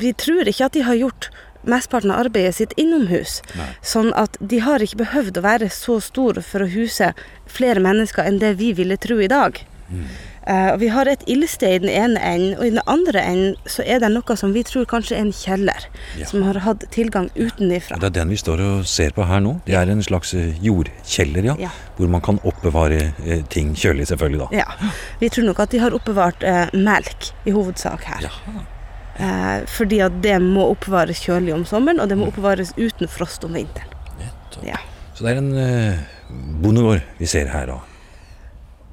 vi 0.00 0.12
tror 0.16 0.48
ikke 0.48 0.68
at 0.70 0.76
de 0.76 0.84
har 0.86 0.98
gjort 0.98 1.30
mesteparten 1.62 2.10
av 2.10 2.24
arbeidet 2.24 2.56
sitt 2.56 2.72
innomhus. 2.80 3.40
Nei. 3.58 3.68
Sånn 3.86 4.10
at 4.18 4.36
de 4.40 4.58
har 4.64 4.82
ikke 4.82 5.02
behøvd 5.04 5.38
å 5.38 5.44
være 5.44 5.70
så 5.72 5.98
store 6.02 6.42
for 6.44 6.64
å 6.64 6.70
huse 6.70 7.12
flere 7.50 7.82
mennesker 7.82 8.26
enn 8.26 8.40
det 8.42 8.56
vi 8.60 8.72
ville 8.76 8.98
tro 9.00 9.20
i 9.22 9.30
dag. 9.30 9.60
Mm. 9.92 10.08
Uh, 10.42 10.74
vi 10.80 10.88
har 10.90 11.06
et 11.06 11.22
ildsted 11.30 11.76
i 11.76 11.78
den 11.84 11.90
ene 11.92 12.18
enden, 12.18 12.56
og 12.58 12.66
i 12.66 12.72
den 12.74 12.82
andre 12.90 13.22
enden 13.22 13.70
så 13.70 13.84
er 13.86 14.00
det 14.02 14.10
noe 14.10 14.36
som 14.38 14.54
vi 14.56 14.64
tror 14.66 14.88
kanskje 14.90 15.16
er 15.16 15.22
en 15.26 15.32
kjeller. 15.36 15.86
Ja. 16.18 16.26
Som 16.30 16.42
har 16.46 16.58
hatt 16.64 16.84
tilgang 16.94 17.30
utenifra. 17.36 18.00
Det 18.02 18.10
er 18.10 18.16
den 18.16 18.34
vi 18.34 18.40
står 18.40 18.62
og 18.66 18.88
ser 18.90 19.14
på 19.14 19.26
her 19.28 19.42
nå. 19.44 19.54
Det 19.66 19.76
er 19.78 19.92
en 19.92 20.02
slags 20.02 20.34
eh, 20.34 20.58
jordkjeller, 20.64 21.52
ja. 21.52 21.56
ja. 21.68 21.70
Hvor 21.96 22.10
man 22.10 22.24
kan 22.24 22.40
oppbevare 22.48 23.12
eh, 23.22 23.44
ting 23.52 23.72
kjølig, 23.78 24.08
selvfølgelig. 24.10 24.42
da. 24.42 24.62
Ja. 24.64 24.92
Vi 25.22 25.30
tror 25.32 25.46
nok 25.50 25.62
at 25.62 25.74
de 25.74 25.82
har 25.82 25.94
oppbevart 25.94 26.42
eh, 26.46 26.74
melk 26.74 27.30
i 27.46 27.54
hovedsak 27.54 28.08
her. 28.10 28.28
Eh, 29.22 29.62
fordi 29.68 30.02
at 30.02 30.18
det 30.24 30.38
må 30.42 30.66
oppbevares 30.72 31.22
kjølig 31.22 31.54
om 31.54 31.64
sommeren, 31.68 32.02
og 32.02 32.10
det 32.10 32.18
må 32.18 32.26
mm. 32.26 32.34
oppbevares 32.34 32.74
uten 32.80 33.10
frost 33.10 33.44
om 33.46 33.54
vinteren. 33.54 33.88
Ja. 34.66 34.78
Så 35.14 35.24
det 35.24 35.32
er 35.32 35.40
en 35.40 35.54
eh, 35.58 36.02
bondegård 36.62 37.02
vi 37.18 37.28
ser 37.30 37.50
her, 37.52 37.70
da. 37.70 37.80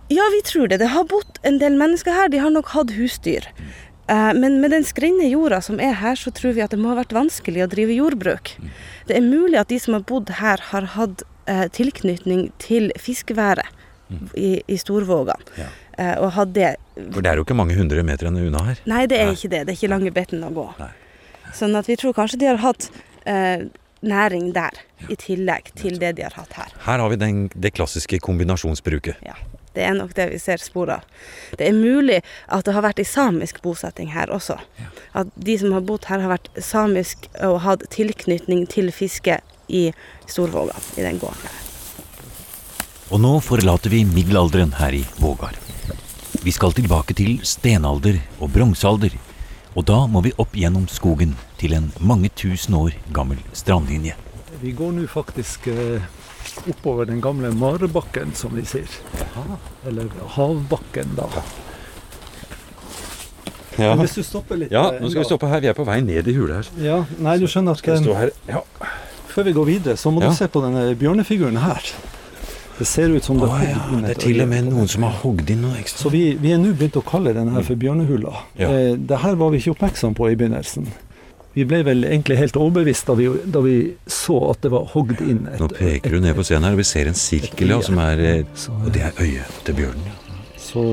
Ja, 0.10 0.26
vi 0.34 0.42
tror 0.46 0.68
det. 0.68 0.80
Det 0.82 0.90
har 0.90 1.06
bodd 1.10 1.38
en 1.46 1.60
del 1.62 1.78
mennesker 1.78 2.16
her. 2.16 2.32
De 2.34 2.42
har 2.42 2.50
nok 2.54 2.72
hatt 2.74 2.94
husdyr. 2.98 3.46
Uh, 4.10 4.34
men 4.34 4.58
med 4.62 4.74
den 4.74 4.86
skrenne 4.88 5.28
jorda 5.30 5.60
som 5.62 5.78
er 5.78 5.94
her, 6.00 6.18
så 6.18 6.34
tror 6.34 6.56
vi 6.58 6.64
at 6.66 6.74
det 6.74 6.80
må 6.82 6.90
ha 6.90 6.98
vært 6.98 7.14
vanskelig 7.14 7.62
å 7.62 7.70
drive 7.70 7.94
jordbruk. 7.94 8.56
Det 9.06 9.20
er 9.20 9.26
mulig 9.26 9.60
at 9.62 9.70
de 9.70 9.78
som 9.82 9.94
har 9.94 10.06
bodd 10.10 10.32
her, 10.40 10.64
har 10.72 10.88
hatt 10.96 11.22
uh, 11.46 11.68
tilknytning 11.76 12.48
til 12.62 12.90
fiskeværet 12.98 13.70
i, 14.34 14.64
i 14.66 14.80
Storvågan. 14.82 15.46
Ja. 15.60 15.70
Uh, 16.00 16.16
og 16.24 16.34
hadde 16.40 16.74
For 16.98 17.22
det 17.22 17.30
er 17.30 17.38
jo 17.38 17.46
ikke 17.46 17.60
mange 17.60 17.78
hundre 17.78 18.02
meter 18.08 18.32
unna 18.32 18.64
her? 18.66 18.82
Nei, 18.90 19.04
det 19.12 19.20
er 19.20 19.30
Nei. 19.30 19.38
ikke 19.38 19.52
det. 19.54 19.62
Det 19.68 19.76
er 19.76 19.78
ikke 19.78 19.92
lange 19.94 20.16
betten 20.16 20.42
å 20.48 20.50
gå. 20.56 20.66
Nei. 20.80 20.90
Sånn 21.54 21.78
at 21.78 21.90
vi 21.90 22.00
tror 22.00 22.18
kanskje 22.18 22.42
de 22.42 22.50
har 22.50 22.60
hatt 22.66 22.90
næring 24.06 24.54
der, 24.56 24.78
ja. 25.02 25.10
i 25.12 25.16
tillegg 25.20 25.70
til 25.78 26.00
det 26.02 26.16
de 26.18 26.26
har 26.26 26.34
hatt 26.38 26.54
her. 26.58 26.74
Her 26.86 27.02
har 27.04 27.10
vi 27.12 27.18
den, 27.20 27.42
det 27.54 27.74
klassiske 27.76 28.22
kombinasjonsbruket. 28.24 29.20
Ja. 29.26 29.36
Det 29.76 29.86
er 29.86 29.94
nok 29.94 30.16
det 30.18 30.26
vi 30.32 30.40
ser 30.42 30.62
spor 30.62 30.90
av. 30.90 31.06
Det 31.58 31.68
er 31.68 31.78
mulig 31.78 32.20
at 32.48 32.66
det 32.66 32.74
har 32.74 32.86
vært 32.86 33.02
ei 33.02 33.08
samisk 33.08 33.62
bosetting 33.62 34.12
her 34.16 34.32
også. 34.34 34.58
Ja. 34.82 34.90
At 35.22 35.32
de 35.38 35.58
som 35.62 35.76
har 35.76 35.86
bodd 35.86 36.10
her, 36.10 36.24
har 36.24 36.34
vært 36.34 36.50
samisk 36.64 37.30
og 37.46 37.62
hatt 37.66 37.86
tilknytning 37.94 38.66
til 38.72 38.92
fiske 38.96 39.40
i 39.70 39.90
Storvåga, 40.26 40.78
i 40.98 41.06
den 41.06 41.22
gården 41.22 41.46
her. 41.46 41.66
Og 43.10 43.22
nå 43.22 43.38
forlater 43.42 43.94
vi 43.94 44.04
middelalderen 44.06 44.76
her 44.78 44.94
i 44.94 45.06
Vågar. 45.22 45.56
Vi 46.42 46.52
skal 46.54 46.74
tilbake 46.78 47.16
til 47.18 47.40
stenalder 47.46 48.20
og 48.40 48.52
bronsealder. 48.54 49.16
Og 49.78 49.86
da 49.86 50.04
må 50.10 50.22
vi 50.26 50.34
opp 50.42 50.56
gjennom 50.58 50.88
skogen 50.90 51.36
til 51.62 51.76
en 51.78 51.92
mange 52.02 52.30
tusen 52.34 52.78
år 52.78 52.96
gammel 53.14 53.42
strandlinje. 53.54 54.16
Vi 54.62 54.74
går 54.78 54.96
nå 54.98 55.06
faktisk 55.08 55.68
eh 55.70 56.02
oppover 56.70 57.10
den 57.10 57.22
gamle 57.22 57.52
marbakken, 57.56 58.34
som 58.36 58.56
vi 58.58 58.66
sier. 58.68 59.00
Eller 59.88 60.12
Havbakken, 60.36 61.16
da. 61.18 61.30
Ja. 63.80 63.94
hvis 63.96 64.18
du 64.18 64.24
stopper 64.28 64.58
litt 64.60 64.74
Ja, 64.76 64.90
nå 65.00 65.08
skal 65.08 65.24
vi 65.24 65.28
stoppe 65.30 65.48
her. 65.48 65.62
Vi 65.64 65.70
er 65.72 65.76
på 65.78 65.86
vei 65.88 66.02
ned 66.04 66.28
i 66.28 66.36
hula 66.36 66.60
her. 66.60 66.72
Ja, 66.84 66.98
nei, 67.24 67.38
du 67.40 67.48
skjønner 67.48 67.78
at 67.78 67.84
Skal 67.84 68.04
her? 68.18 68.34
Ja. 68.50 68.64
Før 69.30 69.46
vi 69.48 69.54
går 69.56 69.68
videre, 69.70 69.98
så 69.98 70.12
må 70.12 70.24
ja. 70.24 70.32
du 70.32 70.36
se 70.36 70.50
på 70.52 70.62
denne 70.64 70.90
bjørnefiguren 71.00 71.62
her. 71.64 71.92
Det 72.80 72.88
ser 72.88 73.12
ut 73.12 73.24
som 73.24 73.40
det, 73.40 73.48
er 73.52 73.74
ja. 73.74 73.80
det 73.92 74.14
er 74.14 74.20
til 74.24 74.40
og 74.40 74.48
med 74.48 74.70
noen 74.70 74.88
som 74.88 75.04
har 75.04 75.18
hogd 75.20 75.50
inn 75.52 75.66
noe 75.66 75.76
ekstra. 75.82 76.06
Så 76.06 76.12
vi, 76.14 76.24
vi 76.40 76.54
er 76.56 76.62
nå 76.62 76.72
begynt 76.80 76.96
å 76.96 77.04
kalle 77.04 77.34
denne 77.36 77.52
her 77.58 77.66
for 77.68 77.80
bjørnehula. 77.80 78.32
Ja. 78.60 78.70
Eh, 78.72 78.94
det 78.96 79.20
her 79.20 79.36
var 79.40 79.52
vi 79.52 79.60
ikke 79.60 79.74
oppmerksom 79.76 80.16
på 80.16 80.30
i 80.32 80.38
begynnelsen. 80.40 80.88
Vi 81.60 81.66
ble 81.68 81.82
vel 81.84 82.06
egentlig 82.08 82.38
helt 82.40 82.56
overbevist 82.56 83.10
da 83.10 83.18
vi, 83.20 83.26
da 83.52 83.60
vi 83.60 83.76
så 84.08 84.38
at 84.54 84.62
det 84.64 84.70
var 84.72 84.86
hogd 84.94 85.20
inn 85.20 85.42
et 85.50 85.60
Nå 85.60 85.68
peker 85.74 86.14
du 86.16 86.22
ned 86.24 86.38
på 86.38 86.46
scenen 86.48 86.70
her, 86.70 86.78
og 86.78 86.80
vi 86.80 86.86
ser 86.88 87.10
en 87.12 87.18
sirkel, 87.20 87.74
ja, 87.74 87.80
som 87.84 88.00
er 88.00 88.22
eh, 88.24 88.68
Og 88.78 88.88
det 88.96 89.02
er 89.04 89.18
øyet 89.20 89.58
til 89.68 89.76
bjørnen. 89.76 90.06
Ja. 90.08 90.38
Så 90.56 90.84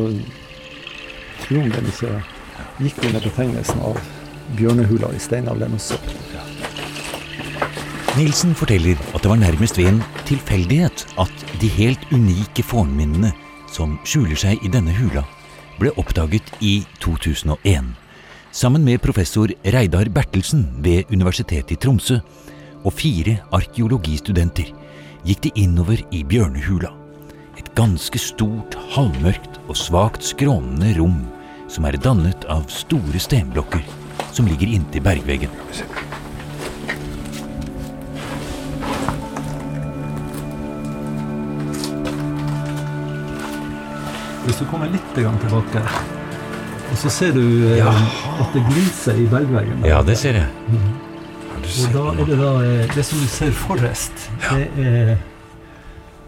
tror 1.45 1.69
den 1.71 1.91
ikke 1.93 2.17
gikk 2.83 2.99
under 3.07 3.23
betegnelsen 3.23 3.85
av 3.87 4.01
bjørnehula 4.59 5.13
i 5.15 5.21
steinalderen 5.23 5.77
også. 5.79 6.01
Ja. 6.35 6.43
Nilsen 8.17 8.57
forteller 8.59 8.99
at 9.13 9.23
det 9.23 9.31
var 9.31 9.39
nærmest 9.39 9.79
ved 9.79 9.93
en 9.93 10.03
tilfeldighet 10.27 11.07
at 11.23 11.47
de 11.61 11.71
helt 11.77 12.09
unike 12.11 12.65
fornminnene 12.67 13.31
som 13.71 14.01
skjuler 14.09 14.39
seg 14.41 14.67
i 14.67 14.73
denne 14.73 14.95
hula, 14.99 15.23
ble 15.79 15.95
oppdaget 16.01 16.51
i 16.65 16.81
2001. 17.05 17.95
Sammen 18.57 18.85
med 18.85 19.03
professor 19.05 19.51
Reidar 19.63 20.09
Bertelsen 20.09 20.63
ved 20.81 21.11
Universitetet 21.13 21.75
i 21.75 21.77
Tromsø 21.77 22.15
og 22.89 22.95
fire 22.97 23.35
arkeologistudenter 23.53 24.71
gikk 25.29 25.43
de 25.45 25.51
innover 25.61 26.01
i 26.09 26.23
Bjørnehula. 26.25 26.89
Et 27.61 27.69
ganske 27.77 28.17
stort, 28.17 28.79
halvmørkt 28.95 29.61
og 29.67 29.77
svakt 29.77 30.25
skrånende 30.25 30.95
rom 30.97 31.21
som 31.69 31.85
er 31.85 32.01
dannet 32.01 32.49
av 32.49 32.65
store 32.73 33.21
stenblokker 33.21 33.85
som 34.33 34.49
ligger 34.49 34.73
inntil 34.73 35.05
bergveggen. 35.05 35.53
Hvis 44.49 44.65
du 44.65 44.71
kommer 44.73 44.89
litt 44.89 45.13
tilbake 45.13 46.16
og 46.97 47.01
så 47.03 47.11
ser 47.13 47.35
du 47.37 47.43
eh, 47.77 47.89
at 48.41 48.55
det 48.57 48.63
glinser 48.71 49.19
i 49.21 49.27
bergveggen. 49.29 49.83
Ja, 49.85 49.99
det 50.01 50.15
ser 50.17 50.39
jeg. 50.39 50.49
Mm. 50.73 50.95
Og 51.67 51.91
da 51.93 52.05
er 52.09 52.29
det 52.31 52.37
da 52.41 52.53
eh, 52.65 52.95
Det 52.95 53.03
som 53.05 53.21
du 53.21 53.27
ser 53.29 53.51
forrest, 53.53 54.31
det 54.47 54.69
er 54.81 55.11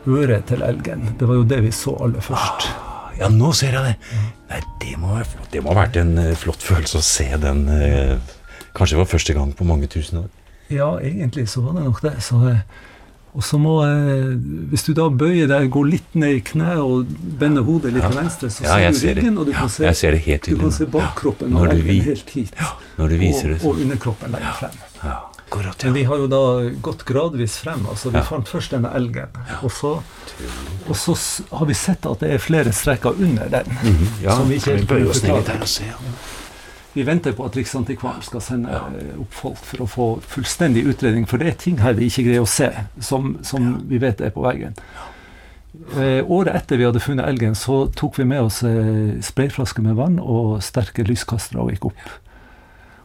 øret 0.08 0.44
til 0.50 0.64
elgen. 0.66 1.06
Det 1.16 1.28
var 1.28 1.40
jo 1.40 1.46
det 1.48 1.62
vi 1.64 1.72
så 1.72 1.94
aller 2.04 2.20
først. 2.20 2.68
Ah, 2.68 3.14
ja, 3.16 3.30
nå 3.32 3.54
ser 3.56 3.78
jeg 3.78 3.86
det. 3.86 4.20
Nei, 4.50 4.60
det 4.84 4.92
må, 5.00 5.16
det 5.54 5.64
må 5.64 5.72
ha 5.72 5.78
vært 5.86 5.96
en 6.02 6.12
uh, 6.20 6.34
flott 6.36 6.64
følelse 6.64 7.00
å 7.00 7.06
se 7.06 7.30
den. 7.40 7.64
Uh, 7.72 8.36
kanskje 8.76 8.98
det 8.98 9.02
var 9.02 9.10
første 9.14 9.36
gang 9.40 9.56
på 9.56 9.68
mange 9.68 9.88
tusen 9.88 10.20
år. 10.26 10.28
Ja, 10.68 10.90
egentlig 11.00 11.46
så 11.48 11.64
var 11.64 11.78
det 11.78 11.86
nok 11.88 12.02
det. 12.04 12.14
Så 12.24 12.42
og 13.36 13.44
så 13.44 13.58
må 13.60 13.74
Hvis 14.70 14.86
du 14.86 14.92
da 14.96 15.08
bøyer 15.10 15.48
deg, 15.50 15.68
går 15.70 15.88
litt 15.92 16.14
ned 16.18 16.38
i 16.38 16.42
kneet 16.44 16.80
og 16.82 17.10
bender 17.40 17.66
hodet 17.66 17.92
litt 17.94 18.02
ja. 18.02 18.10
til 18.10 18.20
venstre, 18.22 18.50
så 18.50 18.64
ja, 18.64 18.92
ser 18.92 19.18
du 19.18 19.22
ryggen, 19.22 19.38
og 19.38 19.48
du 19.48 19.54
kan 19.56 19.72
se, 19.72 19.84
jeg 19.84 20.00
ser 20.00 20.16
det 20.16 20.22
helt 20.26 20.48
du 20.48 20.60
kan 20.60 20.74
se 20.74 20.86
bakkroppen 20.90 21.56
og 21.56 21.68
leggen 21.70 22.06
helt 22.08 22.30
hit. 22.36 22.54
når 22.96 23.14
du 23.14 23.18
viser 23.20 23.50
og, 23.50 23.54
det. 23.54 23.58
Og 23.64 23.82
underkroppen 23.84 24.34
lenger 24.34 24.62
frem. 24.62 24.78
Akkurat, 25.48 25.84
Men 25.84 25.92
vi 25.92 26.04
har 26.04 26.16
jo 26.20 26.26
da 26.28 26.40
gått 26.84 27.04
gradvis 27.08 27.56
frem. 27.58 27.86
altså 27.88 28.10
Vi 28.12 28.20
fant 28.20 28.48
først 28.48 28.74
denne 28.74 28.90
elgen. 28.92 29.32
Og 29.62 29.72
så, 29.72 29.94
og, 30.86 30.96
så, 30.96 31.14
har 31.56 31.66
vi 31.70 31.76
sett 31.78 32.04
at 32.06 32.20
det 32.20 32.34
er 32.34 32.42
flere 32.42 32.72
streker 32.72 33.16
under 33.16 33.48
den. 33.48 33.72
Mm 33.82 33.94
-hmm. 33.94 34.22
Ja, 34.22 34.36
som 34.36 34.48
vi 34.48 34.54
ikke 34.54 34.76
helt 34.76 34.88
kan 34.88 35.06
forklare. 35.06 35.58
Vi 36.98 37.04
venter 37.06 37.30
på 37.32 37.44
at 37.46 37.54
Riksantikvaren 37.54 38.24
skal 38.26 38.42
sende 38.42 38.74
ja. 38.74 38.80
opp 39.22 39.34
folk 39.38 39.58
for 39.62 39.84
å 39.84 39.86
få 39.86 40.06
fullstendig 40.26 40.82
utredning, 40.90 41.28
for 41.30 41.38
det 41.38 41.52
er 41.52 41.60
ting 41.62 41.76
her 41.78 41.94
vi 41.94 42.08
ikke 42.10 42.24
greier 42.26 42.42
å 42.42 42.48
se, 42.50 42.72
som, 42.98 43.36
som 43.46 43.68
vi 43.86 44.00
vet 44.02 44.18
er 44.24 44.32
på 44.34 44.42
veggen. 44.42 44.74
Eh, 45.94 46.26
året 46.26 46.56
etter 46.58 46.80
vi 46.80 46.88
hadde 46.88 47.02
funnet 47.04 47.30
elgen, 47.30 47.54
så 47.54 47.84
tok 47.94 48.18
vi 48.18 48.26
med 48.26 48.48
oss 48.48 48.64
eh, 48.66 49.14
sprayflasker 49.22 49.86
med 49.86 49.94
vann 50.00 50.18
og 50.18 50.58
sterke 50.66 51.06
lyskastere 51.06 51.62
og 51.62 51.70
gikk 51.70 51.86
opp. 51.92 52.02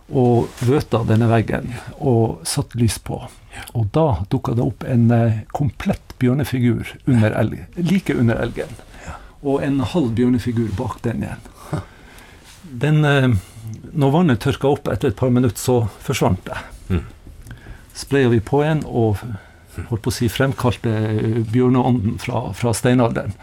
Og 0.10 0.66
vøta 0.66 1.04
denne 1.06 1.30
veggen 1.30 1.70
og 2.00 2.42
satte 2.50 2.82
lys 2.82 2.98
på. 2.98 3.22
Og 3.78 3.94
da 3.94 4.08
dukka 4.34 4.58
det 4.58 4.66
opp 4.66 4.90
en 4.90 5.06
eh, 5.14 5.40
komplett 5.54 6.18
bjørnefigur 6.18 6.96
under 7.06 7.38
elgen, 7.46 7.70
like 7.78 8.18
under 8.18 8.42
elgen. 8.42 8.74
Og 9.46 9.62
en 9.62 9.84
halv 9.86 10.16
bjørnefigur 10.18 10.74
bak 10.82 11.04
den 11.06 11.28
igjen. 11.28 11.50
Den 12.74 13.04
eh, 13.06 13.34
når 13.94 14.14
vannet 14.14 14.44
tørka 14.44 14.70
opp 14.70 14.90
etter 14.92 15.12
et 15.12 15.20
par 15.20 15.34
minutter, 15.34 15.60
så 15.60 15.84
forsvant 16.04 16.44
det. 16.48 16.60
Mm. 16.90 17.58
Spraya 17.94 18.32
vi 18.32 18.42
på 18.44 18.64
igjen 18.64 18.86
og 18.90 19.22
holdt 19.90 20.04
på 20.06 20.12
å 20.12 20.14
si, 20.14 20.30
fremkalte 20.30 20.92
bjørneånden 21.50 22.20
fra, 22.22 22.46
fra 22.58 22.74
steinalderen. 22.78 23.34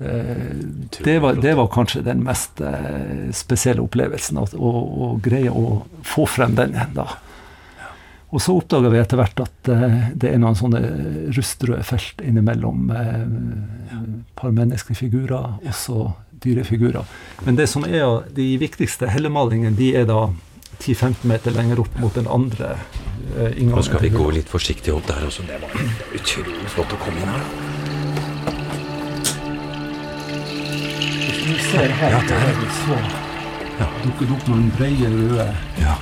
Eh, 0.00 0.52
det, 0.98 1.18
var, 1.24 1.40
det, 1.40 1.54
var, 1.56 1.70
kanskje 1.72 2.04
den 2.06 2.24
mest 2.26 2.60
eh, 2.64 3.30
spesielle 3.36 3.84
opplevelsen, 3.84 4.40
å, 4.40 4.70
å, 4.70 5.10
greie 5.22 5.52
å 5.52 5.82
få 6.06 6.26
frem 6.28 6.56
den 6.58 6.76
igjen 6.76 6.96
da. 6.98 7.08
Og 8.30 8.38
så 8.44 8.54
oppdaga 8.54 8.92
vi 8.92 9.00
etter 9.00 9.18
hvert 9.18 9.40
at 9.42 9.72
eh, 9.72 10.10
det 10.14 10.34
er 10.34 10.42
noen 10.42 10.58
sånne 10.58 10.82
rustrøde 11.36 11.82
felt 11.86 12.20
innimellom 12.24 12.92
et 12.94 14.36
par 14.38 14.54
menneskelige 14.54 15.06
figurer, 15.06 15.56
dyrefigurer. 16.44 17.04
Men 17.46 17.56
det 17.58 17.68
som 17.72 17.84
er 17.84 18.22
de 18.36 18.46
viktigste 18.60 19.08
hellemalingene, 19.10 19.76
de 19.76 19.92
er 19.96 20.06
da 20.08 20.28
10-15 20.80 21.26
meter 21.28 21.54
lenger 21.56 21.82
opp 21.82 21.98
mot 22.00 22.14
den 22.16 22.28
andre 22.30 22.74
eh, 23.36 23.52
inngangen. 23.56 23.76
Nå 23.76 23.86
skal 23.86 24.04
vi 24.04 24.12
gå 24.14 24.30
litt 24.34 24.48
forsiktig 24.48 24.94
opp 24.94 25.08
der 25.10 25.26
også. 25.28 25.44
Det 25.48 25.58
var, 25.60 25.74
det 25.76 25.90
var 26.00 26.20
utrolig 26.20 26.72
flott 26.74 26.94
å 26.96 27.00
komme 27.02 27.20
inn 27.20 27.34
her. 27.34 27.44
Du 31.50 31.56
ser 31.66 31.92
her, 31.98 32.14
ja, 32.14 32.22
der. 32.30 32.62
så 32.78 32.96
ja. 33.80 33.90
dukker 34.04 34.28
det 34.28 34.36
opp 34.36 34.48
noen 34.52 34.70
brede, 34.78 35.10
røde 35.10 35.50
ja. 35.80 35.98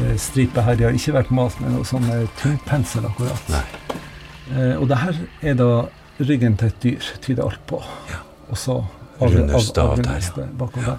Eh, 0.00 0.16
striper 0.20 0.66
her. 0.66 0.76
De 0.78 0.88
har 0.88 0.96
ikke 0.96 1.16
vært 1.16 1.32
malt 1.34 1.60
med 1.62 1.74
noe 1.76 1.86
sånn 1.88 2.08
tungpensel 2.42 3.08
akkurat. 3.08 3.52
Nei. 3.54 3.64
Eh, 4.50 4.74
og 4.76 4.88
det 4.90 4.98
her 4.98 5.20
er 5.52 5.58
da 5.58 5.70
ryggen 6.20 6.56
til 6.60 6.72
et 6.72 6.80
dyr, 6.82 7.12
tyder 7.24 7.46
alt 7.46 7.62
på. 7.70 7.80
Ja. 8.10 8.24
Og 8.50 8.58
så 8.58 8.80
Runde 9.20 9.62
stav 9.64 9.96
der, 10.00 10.28
ja. 10.86 10.96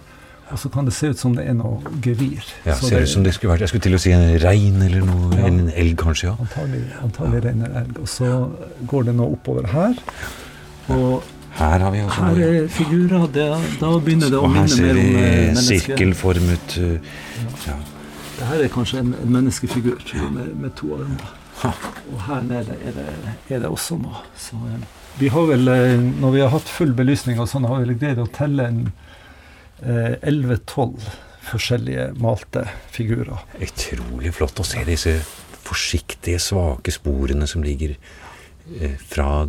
Og 0.51 0.59
så 0.59 0.69
kan 0.69 0.85
det 0.85 0.93
se 0.93 1.09
ut 1.13 1.19
som 1.19 1.35
det 1.35 1.45
er 1.47 1.55
noe 1.55 1.79
gevir. 2.03 2.43
Ja, 2.65 2.75
så 2.75 2.89
Ser 2.89 3.05
ut 3.05 3.09
som 3.09 3.23
det 3.23 3.33
skulle 3.37 3.53
vært 3.53 3.63
Jeg 3.63 3.71
skulle 3.71 3.85
til 3.85 3.95
å 3.95 4.01
si 4.03 4.11
en 4.11 4.25
rein 4.43 4.81
eller 4.83 5.05
noe, 5.07 5.29
ja. 5.37 5.47
en 5.47 5.69
elg, 5.71 5.95
kanskje. 6.01 6.27
ja. 6.27 6.33
Antagelig, 6.43 6.81
antagelig 7.01 7.39
ja. 7.39 7.43
rein 7.47 7.61
eller 7.67 7.83
elg. 7.85 8.01
Og 8.03 8.09
så 8.11 8.31
går 8.91 9.07
det 9.07 9.15
nå 9.15 9.29
oppover 9.37 9.69
her. 9.71 10.01
Og 10.91 11.23
her 11.55 11.79
har 11.79 11.91
vi 11.91 12.01
også 12.01 12.27
Her 12.27 12.41
er 12.47 12.67
figurer. 12.67 13.27
Det, 13.33 13.47
da 13.79 13.91
begynner 13.99 14.31
det 14.31 14.39
å 14.39 14.51
minne 14.51 14.81
mer 14.83 14.99
om 14.99 15.09
mennesket. 15.15 15.47
Her 15.47 15.61
ser 15.61 15.71
vi 15.71 15.79
sirkelformet 15.85 16.77
uh, 16.79 17.11
ja. 17.67 17.77
Det 18.39 18.47
her 18.49 18.63
er 18.65 18.71
kanskje 18.73 19.03
en, 19.03 19.11
en 19.21 19.35
menneskefigur 19.35 19.99
med, 20.33 20.55
med, 20.57 20.71
to 20.79 20.95
armer. 20.97 21.27
Og 22.11 22.23
her 22.25 22.41
nede 22.47 22.75
er 22.81 22.95
det, 22.95 23.11
er 23.49 23.61
det 23.61 23.69
også 23.69 23.99
noe. 24.01 24.23
Så, 24.39 24.57
um, 24.57 24.83
vi 25.19 25.31
har 25.33 25.47
vel, 25.49 25.67
eh, 25.67 25.97
når 25.97 26.31
vi 26.35 26.41
har 26.43 26.53
hatt 26.53 26.69
full 26.69 26.93
belysning 26.97 27.39
og 27.41 27.49
sånn, 27.51 27.67
har 27.69 27.83
vi 27.83 27.97
greid 27.99 28.21
å 28.21 28.29
telle 28.31 28.67
en 28.71 28.81
11-12 29.81 30.95
eh, 30.97 31.11
forskjellige 31.51 32.11
malte 32.21 32.65
figurer. 32.93 33.41
Utrolig 33.59 34.33
flott 34.35 34.61
å 34.61 34.67
se 34.67 34.83
disse 34.87 35.15
forsiktige, 35.65 36.39
svake 36.41 36.93
sporene 36.93 37.47
som 37.49 37.63
ligger 37.65 37.95
eh, 37.95 38.97
fra 38.97 39.45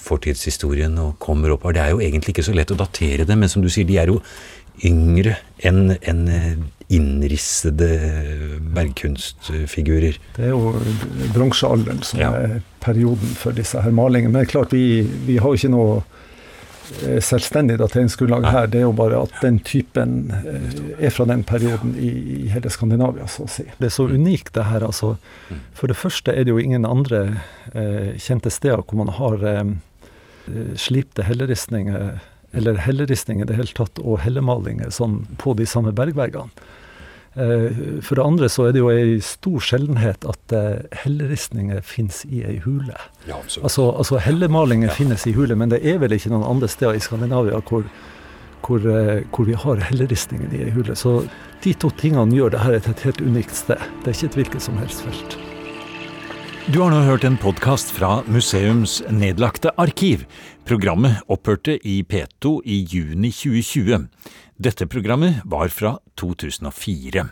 fortidshistorien 0.00 0.96
og 1.00 1.18
kommer 1.22 1.54
opp 1.54 1.66
her. 1.68 1.76
Det 1.76 1.84
er 1.84 1.94
jo 1.94 2.02
egentlig 2.04 2.34
ikke 2.34 2.48
så 2.50 2.56
lett 2.56 2.72
å 2.74 2.78
datere 2.80 3.26
dem, 3.28 3.42
men 3.42 3.52
som 3.52 3.64
du 3.64 3.70
sier, 3.72 3.88
de 3.88 3.98
er 4.00 4.12
jo 4.12 4.20
yngre 4.86 5.36
enn 5.66 5.96
en 6.00 6.22
eh, 6.32 6.60
innrissede 6.90 7.88
bergkunstfigurer. 8.74 10.18
Det 10.36 10.48
er 10.48 10.54
jo 10.54 10.74
bronsealderen 11.34 12.02
som 12.06 12.22
ja. 12.22 12.32
er 12.34 12.56
perioden 12.82 13.36
for 13.38 13.54
disse 13.54 13.78
her 13.82 13.94
malingene. 13.94 14.34
Men 14.34 14.50
klart, 14.50 14.74
vi, 14.74 15.04
vi 15.28 15.38
har 15.38 15.52
jo 15.52 15.60
ikke 15.60 15.74
noe 15.74 16.00
Eh, 17.02 17.20
selvstendig 17.20 17.78
dateringsgrunnlag 17.78 18.44
her, 18.50 18.66
det 18.66 18.80
er 18.80 18.88
jo 18.88 18.94
bare 18.96 19.20
at 19.22 19.34
den 19.44 19.60
typen 19.62 20.32
eh, 20.34 21.04
er 21.06 21.12
fra 21.14 21.26
den 21.28 21.44
perioden 21.46 21.92
i, 21.94 22.08
i 22.34 22.48
hele 22.50 22.70
Skandinavia, 22.72 23.28
så 23.30 23.46
å 23.46 23.50
si. 23.50 23.66
Det 23.78 23.90
er 23.90 23.94
så 23.94 24.08
unikt, 24.10 24.52
det 24.56 24.66
her. 24.66 24.84
altså. 24.86 25.14
Mm. 25.50 25.60
For 25.78 25.92
det 25.92 25.98
første 26.00 26.34
er 26.34 26.46
det 26.46 26.54
jo 26.54 26.58
ingen 26.62 26.88
andre 26.88 27.22
eh, 27.74 28.18
kjente 28.18 28.50
steder 28.50 28.82
hvor 28.82 28.98
man 29.04 29.14
har 29.20 29.46
eh, 29.46 29.62
slipte 30.80 31.24
helleristninger, 31.28 32.18
eller 32.58 32.82
helleristninger 32.82 33.46
i 33.46 33.52
det 33.52 33.60
hele 33.60 33.76
tatt, 33.76 34.02
og 34.02 34.24
hellemalinger 34.24 34.90
sånn 34.94 35.22
på 35.38 35.54
de 35.58 35.68
samme 35.70 35.94
bergveggene. 35.94 36.50
Eh, 37.34 38.00
for 38.02 38.18
det 38.18 38.24
andre 38.26 38.48
så 38.50 38.66
er 38.66 38.72
det 38.74 38.80
jo 38.82 38.88
ei 38.90 39.20
stor 39.22 39.62
sjeldenhet 39.62 40.24
at 40.26 40.54
eh, 40.56 40.80
helleristninger 41.04 41.82
finnes 41.86 42.24
i 42.26 42.42
ei 42.42 42.56
hule. 42.64 42.96
Ja, 43.28 43.38
altså, 43.62 43.92
altså 43.92 44.18
hellemalinger 44.18 44.90
ja. 44.90 44.96
finnes 44.96 45.26
i 45.30 45.34
hule, 45.36 45.54
men 45.54 45.70
det 45.70 45.78
er 45.86 46.00
vel 46.02 46.16
ikke 46.16 46.32
noen 46.32 46.48
andre 46.48 46.70
steder 46.70 46.98
i 46.98 47.04
Skandinavia 47.04 47.62
hvor, 47.70 47.86
hvor, 48.66 48.82
eh, 48.82 49.22
hvor 49.30 49.46
vi 49.46 49.54
har 49.54 49.86
helleristningen 49.92 50.50
i 50.58 50.64
ei 50.66 50.74
hule. 50.74 50.98
Så 50.98 51.20
de 51.62 51.76
to 51.78 51.92
tingene 52.02 52.34
gjør 52.34 52.56
dette 52.56 52.82
til 52.82 52.96
et 52.96 53.06
helt 53.06 53.22
unikt 53.22 53.54
sted. 53.54 53.88
Det 54.02 54.10
er 54.10 54.18
ikke 54.18 54.32
et 54.32 54.42
hvilket 54.42 54.66
som 54.66 54.82
helst 54.82 55.06
felt. 55.06 55.38
Du 56.70 56.82
har 56.82 56.90
nå 56.92 57.00
hørt 57.06 57.24
en 57.24 57.38
podkast 57.40 57.88
fra 57.94 58.20
museums 58.30 59.00
nedlagte 59.10 59.72
arkiv. 59.80 60.26
Programmet 60.68 61.22
opphørte 61.30 61.78
i 61.86 62.02
P2 62.02 62.58
i 62.66 62.82
juni 62.90 63.30
2020. 63.34 64.04
Dette 64.60 64.84
programmet 64.84 65.38
var 65.48 65.70
fra 65.72 65.94
2004, 66.20 67.22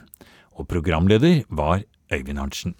og 0.56 0.68
programleder 0.68 1.42
var 1.52 1.82
Øyvind 2.08 2.38
Arntzen. 2.40 2.72